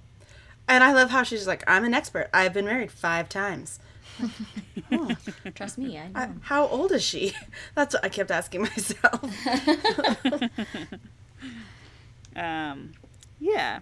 [0.69, 2.29] And I love how she's like, I'm an expert.
[2.33, 3.79] I've been married five times.
[5.55, 6.13] Trust me, I know.
[6.15, 7.35] I, how old is she?
[7.75, 9.31] That's what I kept asking myself.
[12.37, 12.93] Um,
[13.41, 13.81] yeah.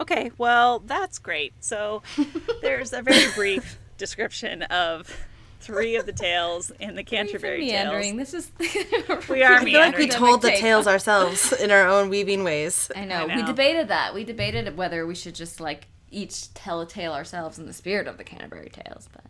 [0.00, 1.52] Okay, well, that's great.
[1.58, 2.02] So
[2.62, 5.12] there's a very brief description of
[5.60, 8.16] three of the tales in the Canterbury meandering.
[8.16, 8.32] Tales.
[8.32, 9.28] This is.
[9.28, 12.90] We are I feel like we told the tales ourselves in our own weaving ways.
[12.94, 13.26] I know.
[13.28, 14.14] I We debated that.
[14.14, 18.06] We debated whether we should just like each tell a tale ourselves in the spirit
[18.06, 19.24] of the Canterbury Tales, but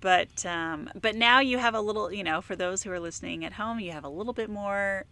[0.00, 3.44] But um, but now you have a little, you know, for those who are listening
[3.44, 5.06] at home, you have a little bit more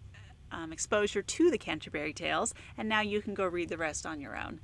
[0.53, 4.21] um, exposure to the Canterbury Tales, and now you can go read the rest on
[4.21, 4.61] your own.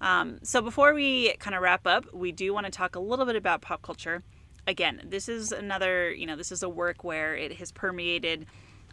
[0.00, 3.26] Um, so before we kind of wrap up, we do want to talk a little
[3.26, 4.22] bit about pop culture.
[4.66, 8.46] Again, this is another, you know, this is a work where it has permeated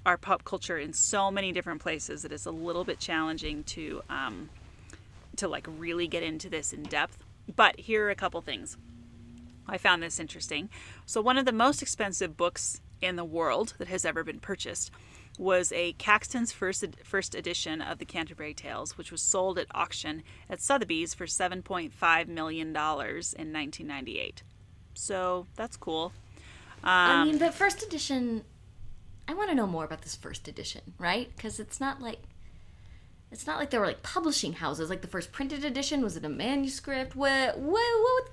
[0.06, 4.02] our pop culture in so many different places that it's a little bit challenging to
[4.10, 4.50] um,
[5.38, 7.18] to like really get into this in depth.
[7.56, 8.78] But here are a couple things.
[9.68, 10.70] I found this interesting.
[11.06, 14.92] So, one of the most expensive books in the world that has ever been purchased
[15.38, 20.24] was a Caxton's first first edition of the Canterbury Tales, which was sold at auction
[20.50, 24.44] at Sotheby's for 7.5 million dollars in 1998.
[24.94, 26.12] So that's cool.
[26.84, 28.44] I Um, mean, but first edition.
[29.28, 31.32] I want to know more about this first edition, right?
[31.36, 32.20] Because it's not like.
[33.32, 34.90] It's not like there were like publishing houses.
[34.90, 37.16] Like the first printed edition was it a manuscript?
[37.16, 37.58] What?
[37.58, 38.30] What?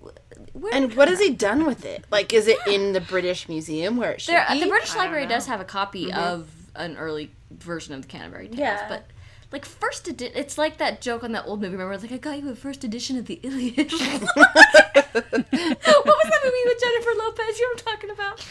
[0.00, 0.18] what
[0.52, 2.04] where And what has he done with it?
[2.10, 4.60] Like, is it in the British Museum where it should There, be?
[4.60, 8.46] the British I Library does have a copy of an early version of the Canterbury
[8.48, 8.88] Tales, Yeah.
[8.88, 9.06] but
[9.52, 11.76] like first edition, it's like that joke on that old movie.
[11.76, 13.92] Remember, like I got you a first edition of the Iliad.
[13.92, 17.58] what was that movie with Jennifer Lopez?
[17.58, 18.46] You know what I'm talking about?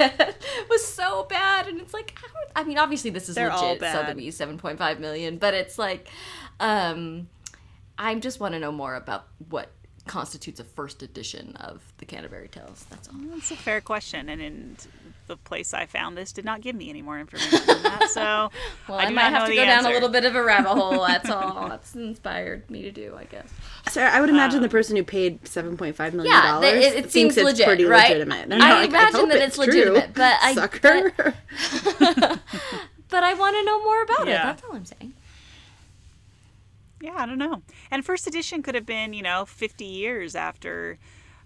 [0.00, 3.72] it was so bad, and it's like, how, I mean, obviously this is They're all
[3.72, 3.90] legit.
[3.90, 6.08] Sotheby's seven point five million, but it's like,
[6.60, 7.28] um,
[7.98, 9.70] I just want to know more about what
[10.06, 12.84] constitutes a first edition of the Canterbury Tales.
[12.90, 13.14] That's all.
[13.30, 14.76] That's a fair question, and in
[15.26, 18.08] the place I found this did not give me any more information than that.
[18.10, 18.20] So
[18.88, 20.34] Well, I I, do might not have to the go down a little bit of
[20.34, 21.00] a rabbit hole.
[21.06, 21.68] That's all.
[21.68, 23.48] That's inspired me to do, I guess.
[23.88, 27.04] Sarah, I would imagine the person who paid seven point five million dollars th- it,
[27.06, 28.10] it seems thinks it's legit, pretty right?
[28.10, 28.52] legitimate.
[28.52, 31.12] I I'm like, imagine hope that it's true, legitimate, but I sucker.
[31.98, 32.40] but,
[33.08, 34.32] but I want to know more about it.
[34.32, 35.14] That's all I'm saying.
[37.00, 37.62] Yeah, I don't know.
[37.90, 40.98] And first edition could have been, you know, 50 years after,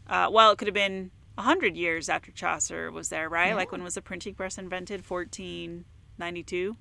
[0.08, 3.54] uh, well, it could have been 100 years after Chaucer was there, right?
[3.54, 5.08] Like when was the printing press invented?
[5.08, 6.76] 1492?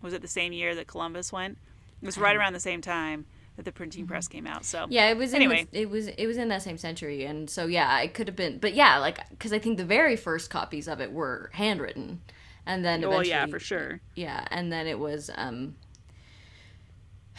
[0.00, 1.58] Was it the same year that Columbus went?
[2.00, 3.26] It was right around the same time
[3.56, 4.64] that the printing press came out.
[4.64, 5.66] So Yeah, it was in Anyway.
[5.70, 8.36] the, it was it was in that same century, and so yeah, it could have
[8.36, 8.58] been.
[8.58, 12.20] But yeah, like because I think the very first copies of it were handwritten,
[12.64, 14.00] and then well, yeah, for sure.
[14.14, 15.74] yeah and then it was um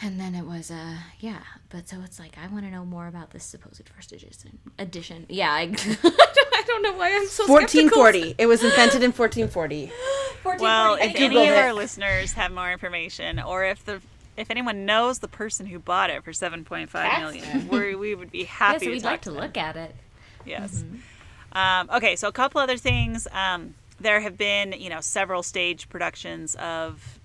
[0.02, 1.40] and then it was uh yeah
[1.70, 5.26] but so it's like i want to know more about this supposed first edition edition
[5.28, 8.34] yeah i, I, don't, know why i'm so Fourteen skeptical.
[8.38, 9.90] It was invented in fourteen forty.
[10.44, 11.58] Well, I if Googled any Googled of it.
[11.58, 14.00] our listeners have more information, or if the
[14.36, 18.38] if anyone knows the person who bought it for 7.5 million, we we would be
[18.38, 19.40] yeah, happy so to we'd talk like to them.
[19.40, 19.94] look at it
[20.44, 20.84] Yes.
[21.52, 23.28] Um, okay, so a couple other things.
[23.32, 27.20] Um, there have been, you know, several stage productions of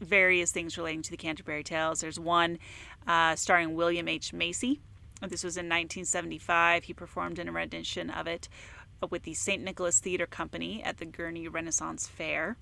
[0.00, 2.00] various things relating to the Canterbury Tales.
[2.00, 2.58] There's one
[3.06, 4.32] uh, starring William H.
[4.32, 4.80] Macy.
[5.22, 6.84] This was in 1975.
[6.84, 8.48] He performed in a rendition of it
[9.10, 9.62] with the St.
[9.62, 12.56] Nicholas Theatre Company at the Gurney Renaissance Fair.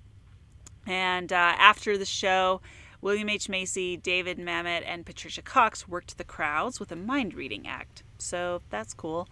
[0.85, 2.61] And uh, after the show,
[3.01, 3.49] William H.
[3.49, 8.03] Macy, David Mamet, and Patricia Cox worked the crowds with a mind reading act.
[8.17, 9.27] So that's cool.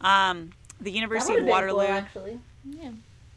[0.00, 1.84] Um, the University of Waterloo.
[1.86, 2.38] actually.
[2.64, 2.90] yeah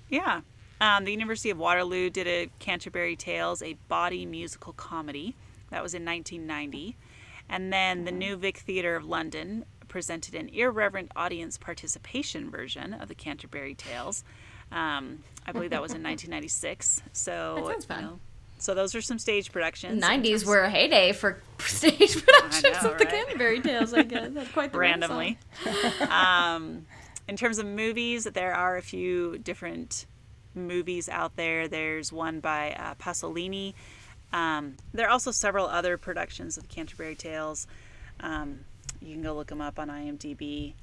[0.10, 0.42] Yeah.
[0.86, 5.36] Um, the University of Waterloo did a Canterbury Tales, a bawdy musical comedy.
[5.72, 6.96] That was in 1990.
[7.50, 13.08] And then the New Vic Theatre of London presented an irreverent audience participation version of
[13.08, 14.24] the Canterbury Tales.
[14.72, 17.02] Um, I believe that was in 1996.
[17.14, 18.00] So, That sounds fun.
[18.02, 18.20] you know,
[18.60, 19.94] so those are some stage productions.
[19.94, 23.10] in 90s were a heyday for stage productions know, of the right?
[23.14, 24.30] Canterbury Tales, I guess.
[24.34, 25.40] That's quite the randomly.
[26.12, 26.86] um,
[27.28, 30.06] in terms of movies, there are a few different
[30.56, 31.68] movies out there.
[31.68, 33.74] There's one by uh, Pasolini.
[34.34, 37.68] Um, there are also several other productions of Canterbury Tales.
[38.20, 38.60] Um,
[39.02, 40.74] you can go look them up on IMDb,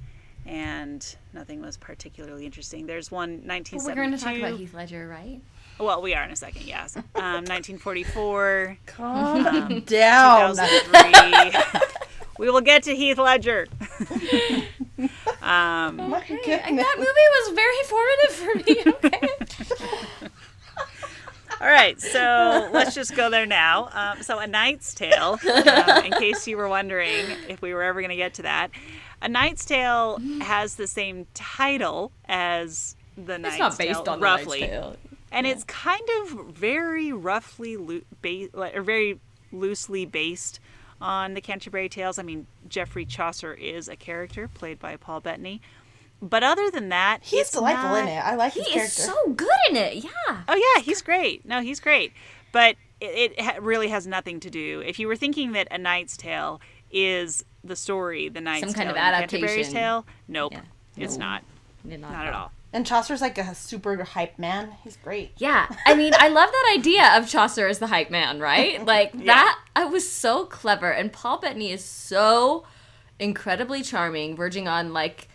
[0.45, 2.85] and nothing was particularly interesting.
[2.87, 3.87] There's one But 1972.
[3.89, 5.41] we're going to talk about Heath Ledger, right?
[5.79, 6.95] Well, we are in a second, yes.
[7.15, 9.43] Um, 1944, Calm
[9.85, 10.55] down.
[10.55, 11.51] 2003.
[12.37, 13.67] we will get to Heath Ledger.
[15.41, 16.85] um, My Hey, goodness.
[16.85, 18.93] that movie was very formative for me.
[19.03, 19.27] Okay.
[21.63, 23.89] All right, so let's just go there now.
[23.93, 28.01] Um, so, A Knight's Tale, um, in case you were wondering if we were ever
[28.01, 28.69] going to get to that,
[29.21, 34.19] A Knight's Tale has the same title as The Knight's it's not based Tale, on
[34.19, 34.59] the roughly.
[34.61, 34.95] Knight's Tale.
[35.31, 39.19] and it's kind of very roughly loo- ba- or very
[39.53, 40.59] loosely based
[40.99, 42.19] on the Canterbury Tales.
[42.19, 45.61] I mean, Geoffrey Chaucer is a character played by Paul Bettany,
[46.29, 48.23] but other than that, He's it's delightful not- in it.
[48.23, 49.95] I like He his is so good in it.
[50.03, 50.43] Yeah.
[50.47, 51.45] Oh yeah, he's great.
[51.45, 52.13] No, he's great,
[52.51, 54.81] but it, it ha- really has nothing to do.
[54.85, 56.61] If you were thinking that A Knight's Tale
[56.91, 59.73] is the story, The Knight's Some kind Tale, of and Canterbury's adaptation.
[59.73, 60.61] Tale, nope, Yeah.
[60.97, 61.25] it's No.
[61.25, 61.43] not.
[61.87, 62.51] Did Not at all.
[62.71, 64.69] and Chaucer's like a super hype man.
[64.85, 65.31] He's great.
[65.37, 68.85] Yeah, I mean, I love that idea of Chaucer as the hype man, right?
[68.85, 69.59] Like that.
[69.75, 72.63] I was so clever, and Paul Bettany is so
[73.19, 75.27] incredibly charming, verging on like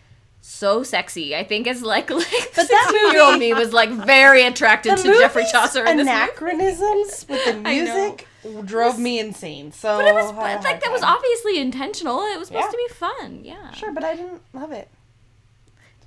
[0.49, 1.37] so sexy.
[1.37, 5.43] I think is like like But that sixteen-year-old me was like very attracted to Geoffrey
[5.43, 6.19] movie's Chaucer in this movie.
[6.19, 8.27] anachronisms with the music
[8.65, 9.73] drove me insane.
[9.73, 12.21] So But it was I had a but, like hard that was obviously intentional.
[12.23, 12.71] It was supposed Yeah.
[12.71, 13.41] to be fun.
[13.45, 13.71] Yeah.
[13.73, 14.89] Sure, but I didn't love it.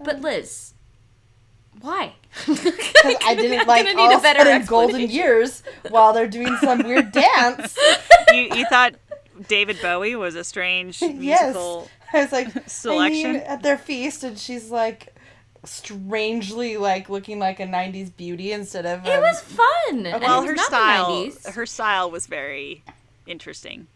[0.03, 0.73] But Liz,
[1.79, 2.15] why?
[2.47, 6.55] Because I didn't like gonna all need a better sudden golden years while they're doing
[6.57, 7.77] some weird dance.
[8.33, 8.95] You you thought
[9.47, 11.55] David Bowie was a strange yes.
[12.13, 12.19] Musical?
[12.19, 13.25] I was like, selection.
[13.29, 15.15] I mean, at their feast, and she's like
[15.63, 19.05] strangely like looking like a 90s beauty instead of.
[19.05, 20.05] It um, was fun.
[20.05, 21.53] and Well, was her style 90s.
[21.53, 22.83] her style was very
[23.27, 23.87] interesting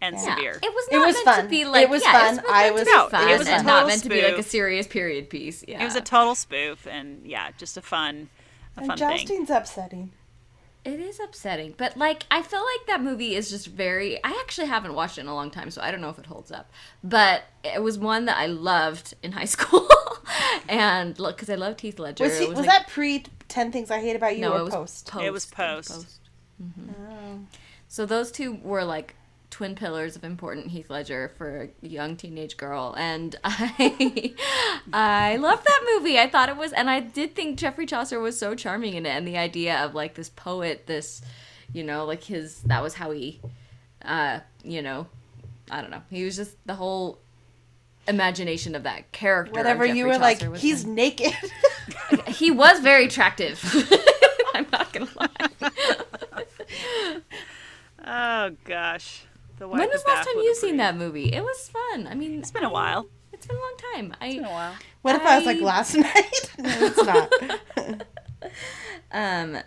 [0.00, 0.34] and Yeah.
[0.34, 0.58] severe.
[0.62, 1.42] It was It not was meant fun.
[1.44, 2.22] to be It like was yeah, fun.
[2.22, 3.88] It was meant I to was- be No, fun it was a and not total
[3.88, 5.64] meant to be like a serious period piece.
[5.68, 8.28] Yeah, It was a total spoof, and yeah, just a fun,
[8.76, 9.18] a and fun thing.
[9.18, 10.12] jousting's upsetting.
[10.84, 14.16] It is upsetting, but like I feel like that movie is just very.
[14.24, 16.26] I actually haven't watched it in a long time, so I don't know if it
[16.26, 16.70] holds up.
[17.04, 19.86] But it was one that I loved in high school,
[20.68, 22.24] and look, because I loved Heath Ledger.
[22.24, 24.52] Was, he, It was like- that pre 10 Things I Hate About You no?
[24.52, 25.10] or It was post?
[25.10, 25.24] post.
[25.24, 26.20] It was post.
[26.62, 26.94] Mhm.
[27.10, 27.40] Oh.
[27.88, 29.14] So those two were like
[29.50, 34.34] twin pillars of important Heath Ledger for a young teenage girl, and I
[34.92, 36.18] I loved that movie.
[36.18, 39.10] I thought it was, and I did think Geoffrey Chaucer was so charming in it,
[39.10, 41.22] and the idea of like this poet, this
[41.72, 43.40] you know, like his that was how he,
[44.04, 45.06] uh, you know,
[45.70, 46.02] I don't know.
[46.10, 47.18] He was just the whole
[48.08, 49.52] imagination of that character.
[49.52, 50.94] Whatever you were like, Chaucer was he's him.
[50.94, 51.32] naked.
[52.28, 53.60] he was very attractive.
[54.54, 55.28] I'm not gonna lie.
[58.04, 59.24] Oh gosh,
[59.60, 61.32] the Wife When was the last time you seen that movie?
[61.32, 62.06] It was fun.
[62.06, 63.06] I mean, It's been a while.
[63.32, 64.14] It's been a long time.
[64.20, 64.74] I It's been a while.
[65.02, 66.50] what if I was like last night?
[66.58, 68.06] no, it's not.
[69.12, 69.58] um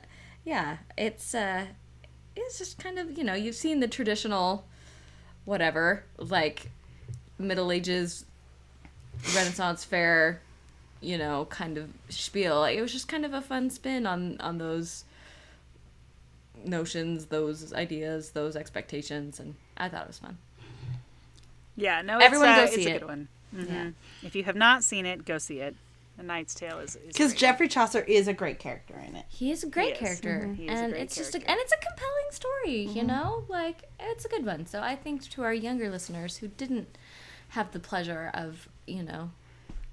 [0.44, 1.68] yeah, it's uh
[2.36, 4.66] it's just kind of, you know, you've seen the traditional
[5.46, 6.72] whatever, like
[7.38, 8.26] Middle Ages
[9.36, 10.42] Renaissance fair,
[11.02, 12.62] you know, kind of spiel.
[12.62, 15.06] Like, it was just kind of a fun spin on on those
[16.66, 20.38] notions, those ideas, those expectations and I thought it was fun.
[21.76, 23.00] Yeah, no, Everyone it's, uh, go it's see a it.
[23.00, 23.28] good one.
[23.52, 23.90] hmm Yeah.
[24.24, 25.76] If you have not seen it, go see it.
[26.18, 27.40] The Knight's Tale is Because great.
[27.40, 29.26] Geoffrey Chaucer is a great character in it.
[29.30, 30.00] He is a great is.
[30.00, 30.56] character, Mhm.
[30.56, 32.82] He is a and great it's just a, and it's a compelling story.
[33.00, 34.68] You know, like it's a good one.
[34.68, 36.96] So I think to our younger listeners who didn't
[37.50, 39.32] have the pleasure of you know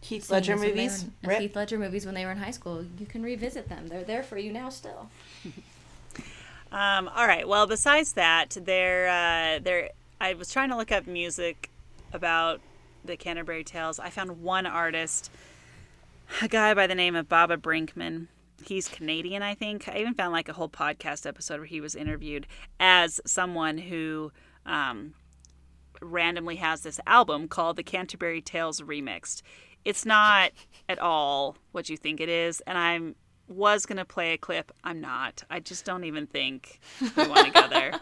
[0.02, 1.06] Heath seeing Ledger this when they movies.
[1.24, 3.88] were in- Heath Ledger movies when they were in high school, you can revisit them.
[3.88, 5.08] They're there for you now still.
[6.72, 7.46] Um, all right.
[7.48, 9.90] Well, besides that, there, uh, there.
[10.20, 11.70] I was trying to look up music
[12.12, 12.60] about
[13.04, 13.98] the Canterbury Tales.
[13.98, 15.30] I found one artist,
[16.42, 18.28] a guy by the name of Baba Brinkman.
[18.64, 19.88] He's Canadian, I think.
[19.88, 22.46] I even found like a whole podcast episode where he was interviewed
[22.78, 24.30] as someone who
[24.66, 25.14] um,
[26.02, 29.42] randomly has this album called the Canterbury Tales Remixed.
[29.84, 30.52] It's not
[30.88, 33.14] at all what you think it is, and I'm
[33.50, 34.72] was gonna play a clip.
[34.84, 35.42] I'm not.
[35.50, 37.92] I just don't even think we want to go there.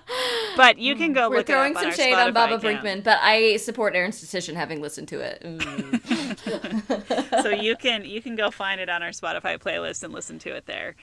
[0.56, 2.34] But you can go We're look throwing it up some on our shade on Spotify
[2.34, 2.84] Baba account.
[2.84, 5.40] Brinkman, but I support Erin's decision having listened to it.
[5.46, 7.42] Ooh.
[7.42, 10.56] so you can you can go find it on our Spotify playlist and listen to
[10.56, 10.96] it there.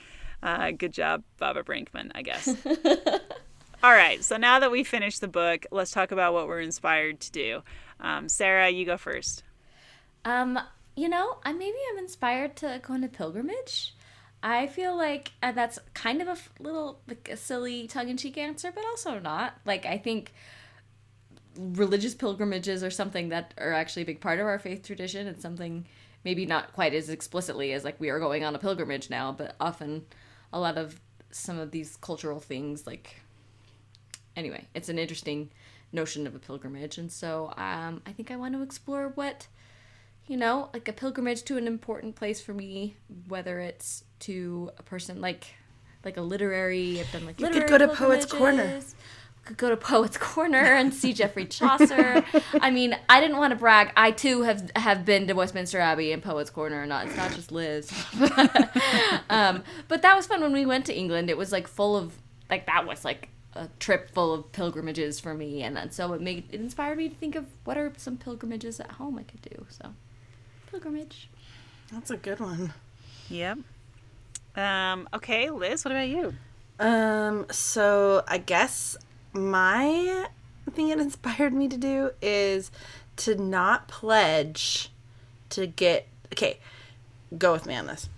[0.44, 2.48] Uh, good job, Baba Brinkman, I guess.
[3.84, 7.20] All right, so now that we finished the book, let's talk about what we're inspired
[7.22, 7.62] to do.
[8.00, 9.44] Um, Sarah, you go first.
[10.24, 10.60] Um,
[10.96, 13.95] you know, I maybe I'm inspired to go on a pilgrimage.
[14.46, 18.86] I feel like uh, that's kind of a little like a silly tongue-in-cheek answer, but
[18.86, 19.56] also not.
[19.66, 20.34] Like I think
[21.58, 25.26] religious pilgrimages are something that are actually a big part of our faith tradition.
[25.26, 25.88] It's something
[26.24, 29.56] maybe not quite as explicitly as like we are going on a pilgrimage now, but
[29.60, 30.06] often
[30.54, 31.02] a lot of
[31.32, 33.22] some of these cultural things like
[34.36, 35.50] anyway, it's an interesting
[35.92, 39.48] notion of a pilgrimage, and so um, I think I want to explore what
[40.28, 42.96] you know, like a pilgrimage to an important place for me,
[43.28, 45.56] whether it's to a person like
[46.04, 47.00] like a literary.
[47.00, 48.82] I've done like You could go to Poets Corner.
[49.44, 52.26] Could go to Poets Corner and see Geoffrey Chaucer.
[52.60, 53.92] I mean, I didn't want to brag.
[53.96, 56.84] I too have have been to Westminster Abbey and Poets Corner.
[56.88, 57.92] Not it's not just Liz.
[59.30, 61.30] um, but that was fun when we went to England.
[61.30, 62.16] It was like full of
[62.50, 66.22] like that was like a trip full of pilgrimages for me, and then so it
[66.22, 69.42] made it inspired me to think of what are some pilgrimages at home I could
[69.44, 69.68] do.
[69.70, 69.94] So
[70.76, 71.30] pilgrimage.
[71.92, 72.74] That's a good one.
[73.30, 73.60] Yep.
[74.58, 76.34] Um, okay, Liz, what about you?
[76.80, 78.98] Um, so I guess
[79.32, 80.28] my
[80.72, 82.72] thing it inspired me to do is
[83.18, 84.92] to not pledge
[85.52, 86.60] to get okay.
[87.38, 88.10] Go with me on this.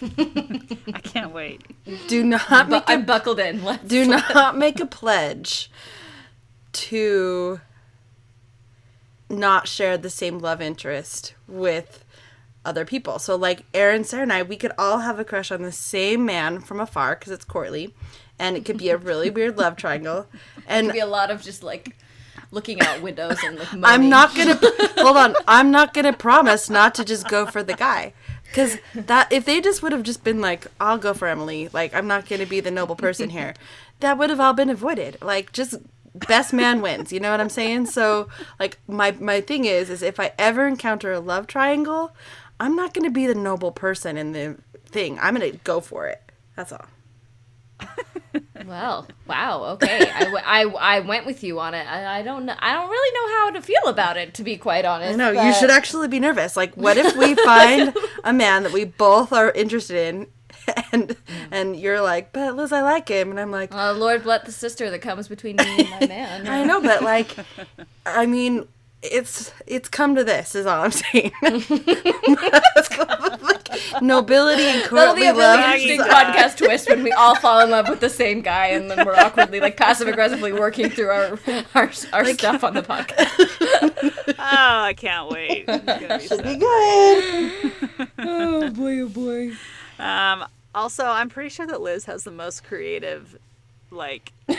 [0.02, 1.62] I can't wait.
[2.06, 3.64] Do not But make a I'm buckled in.
[3.64, 4.04] Let's do
[4.34, 5.70] not make a pledge
[6.72, 7.60] to
[9.30, 12.04] not share the same love interest with
[12.64, 13.18] other people.
[13.18, 16.24] So like Erin, Sarah, and I, we could all have a crush on the same
[16.24, 17.94] man from afar because it's Courtly,
[18.38, 20.26] and it could be a really weird love triangle.
[20.66, 21.96] And be a lot of just like
[22.50, 23.68] looking out windows and like.
[23.82, 24.58] I'm not gonna
[24.98, 25.34] hold on.
[25.48, 28.12] I'm not gonna promise not to just go for the guy,
[28.44, 31.68] because that if they just would have just been like, I'll go for Emily.
[31.72, 33.54] Like I'm not gonna be the noble person here.
[34.00, 35.18] That would have all been avoided.
[35.22, 35.76] Like just
[36.14, 37.12] best man wins.
[37.12, 37.86] You know what I'm saying?
[37.86, 38.28] So
[38.58, 42.14] like my my thing is is if I ever encounter a love triangle,
[42.58, 44.56] I'm not gonna be the noble person in the
[44.86, 45.18] thing.
[45.20, 46.22] I'm gonna go for it.
[46.56, 46.86] That's all.
[48.66, 49.64] Well, wow.
[49.74, 51.86] Okay, I, w- I, I went with you on it.
[51.86, 52.54] I, I don't know.
[52.58, 55.16] I don't really know how to feel about it, to be quite honest.
[55.16, 56.56] No, you should actually be nervous.
[56.56, 60.26] Like, what if we find a man that we both are interested in,
[60.92, 61.16] and
[61.50, 64.52] and you're like, but Liz, I like him, and I'm like, Uh, Lord, let the
[64.52, 66.46] sister that comes between me and my man.
[66.48, 67.34] I know, but like,
[68.06, 68.66] I mean,
[69.02, 71.32] it's it's come to this, is all I'm saying.
[71.42, 71.68] like,
[74.02, 77.60] nobility and courtly That'll be courtly a really interesting podcast twist when we all fall
[77.60, 81.08] in love with the same guy and then we're awkwardly, like, passive aggressively working through
[81.08, 81.38] our
[81.74, 84.34] our, our stuff on the podcast.
[84.38, 84.42] Oh,
[84.84, 85.64] I can't wait.
[85.68, 87.72] It's gonna so Be good.
[88.18, 89.52] Oh boy, oh boy.
[90.00, 93.38] Um, also, I'm pretty sure that Liz has the most creative,
[93.90, 94.32] like,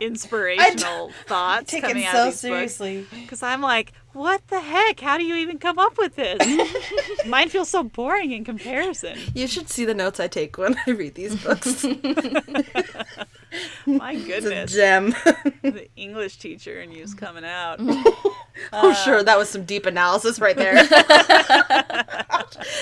[0.00, 3.06] inspirational thoughts Take coming it out so of these seriously.
[3.10, 5.00] Because I'm like, what the heck?
[5.00, 6.38] How do you even come up with this?
[7.26, 9.18] Mine feels so boring in comparison.
[9.34, 11.84] You should see the notes I take when I read these books.
[13.86, 15.10] My it's a goodness, gem.
[15.62, 17.80] the English teacher and you's coming out.
[18.72, 20.74] Oh, sure, that was some deep analysis right there.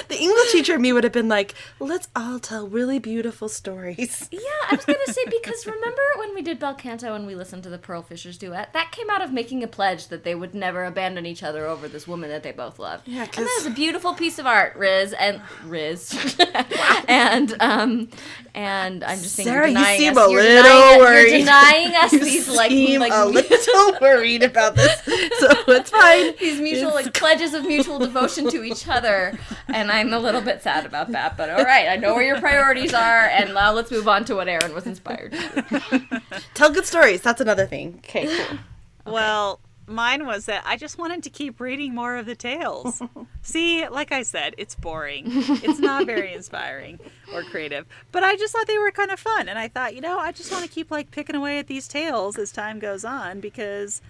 [0.09, 4.29] the English teacher me would have been like, let's all tell really beautiful stories.
[4.31, 4.41] Yeah,
[4.71, 7.69] I was gonna say because remember when we did Bel Canto and we listened to
[7.69, 8.73] the Pearl Fishers duet?
[8.73, 11.89] That came out of making a pledge that they would never abandon each other over
[11.89, 13.07] this woman that they both loved.
[13.09, 16.37] Yeah, and 'cause- that is a beautiful piece of art, Riz and Riz.
[17.09, 18.09] and um,
[18.55, 21.31] and I'm just saying, Sarah, you seem us, a you're little denying, worried.
[21.31, 25.03] You're denying us You these like like a little worried about this,
[25.39, 26.35] so it's fine.
[26.41, 29.39] these mutual like pledges of mutual devotion to each other,
[29.69, 31.37] and I'm a little bit sad about that.
[31.37, 34.37] But all right, I know where your priorities are, and now let's move on to
[34.37, 35.33] what Erin was inspired.
[35.33, 36.23] to.
[36.55, 37.21] Tell good stories.
[37.23, 37.97] That's another thing.
[37.99, 38.59] Okay, cool.
[39.07, 43.01] Well, mine was that I just wanted to keep reading more of the tales.
[43.43, 45.27] See, like I said, it's boring.
[45.29, 46.99] It's not very inspiring
[47.33, 47.87] or creative.
[48.11, 49.49] But I just thought they were kind of fun.
[49.49, 51.87] And I thought, you know, I just want to keep like picking away at these
[51.87, 54.01] tales as time goes on because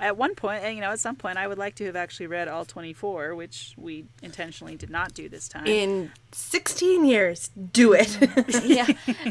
[0.00, 2.26] at one point, and you know, at some point, I would like to have actually
[2.26, 5.66] read all 24, which we intentionally did not do this time.
[5.66, 8.08] In 16 years, do it.
[8.08, 8.60] Mm.
[8.64, 8.86] yeah,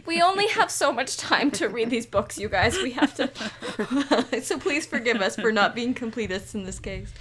[0.06, 2.77] we only have so much time to read these books, you guys.
[2.77, 4.31] We have to.
[4.41, 7.11] so please forgive us for not being completists in this case.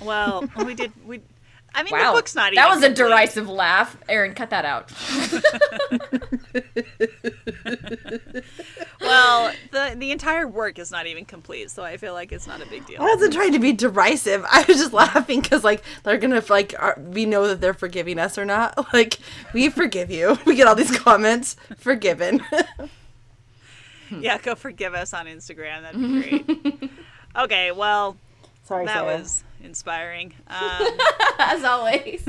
[0.00, 0.92] well, we did.
[1.06, 1.20] We.
[1.76, 2.62] I mean, Wow, the book's not even.
[2.62, 3.96] that was a derisive laugh.
[4.08, 4.92] Erin, cut that out.
[9.04, 12.60] Well, the the entire work is not even complete, so I feel like it's not
[12.62, 13.00] a big deal.
[13.00, 14.44] I wasn't trying to be derisive.
[14.50, 18.18] I was just laughing because, like, they're gonna like are, we know that they're forgiving
[18.18, 18.74] us or not.
[18.92, 19.18] Like,
[19.52, 20.38] we forgive you.
[20.46, 22.42] We get all these comments, forgiven.
[24.20, 25.82] Yeah, go forgive us on Instagram.
[25.82, 26.90] That'd be great.
[27.36, 28.16] okay, well,
[28.64, 29.18] Sorry, that Sarah.
[29.18, 30.34] was inspiring.
[30.46, 30.86] Um,
[31.38, 32.22] As always.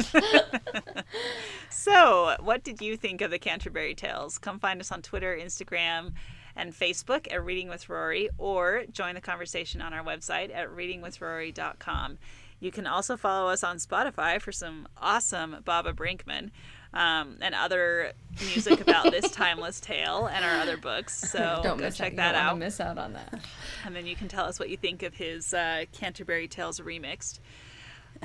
[1.70, 4.38] so, what did you think of the Canterbury Tales?
[4.38, 6.14] Come find us on Twitter, Instagram,
[6.56, 12.18] and Facebook at Reading with Rory, or join the conversation on our website at readingwithrory.com.
[12.60, 16.52] You can also follow us on Spotify for some awesome Baba Brinkman
[16.94, 21.30] um, and other music about this timeless tale and our other books.
[21.30, 22.18] So don't go check out.
[22.18, 22.58] that out.
[22.58, 23.40] miss out on that.
[23.86, 27.40] and then you can tell us what you think of his uh, Canterbury Tales remixed.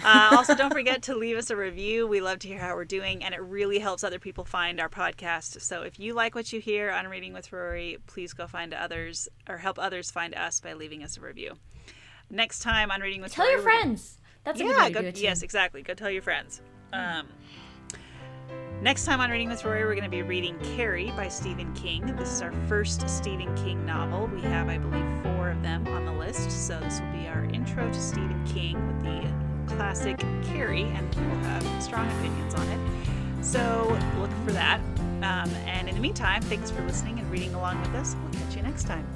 [0.03, 2.07] Uh, also, don't forget to leave us a review.
[2.07, 4.89] We love to hear how we're doing, and it really helps other people find our
[4.89, 5.61] podcast.
[5.61, 9.29] So, if you like what you hear on Reading with Rory, please go find others
[9.49, 11.55] or help others find us by leaving us a review.
[12.31, 14.19] Next time on Reading with Rory Tell Rory, your friends.
[14.45, 15.83] That's a good yeah, go, yes, exactly.
[15.83, 16.63] Go tell your friends.
[16.93, 17.27] Um,
[18.81, 22.07] next time on Reading with Rory, we're going to be reading Carrie by Stephen King.
[22.17, 24.29] This is our first Stephen King novel.
[24.29, 26.51] We have, I believe, four of them on the list.
[26.51, 29.40] So this will be our intro to Stephen King with the
[29.77, 33.45] classic Carrie, and we'll have strong opinions on it.
[33.45, 34.81] So look for that.
[35.23, 38.17] Um, and in the meantime, thanks for listening and reading along with us.
[38.23, 39.07] We'll catch you next time.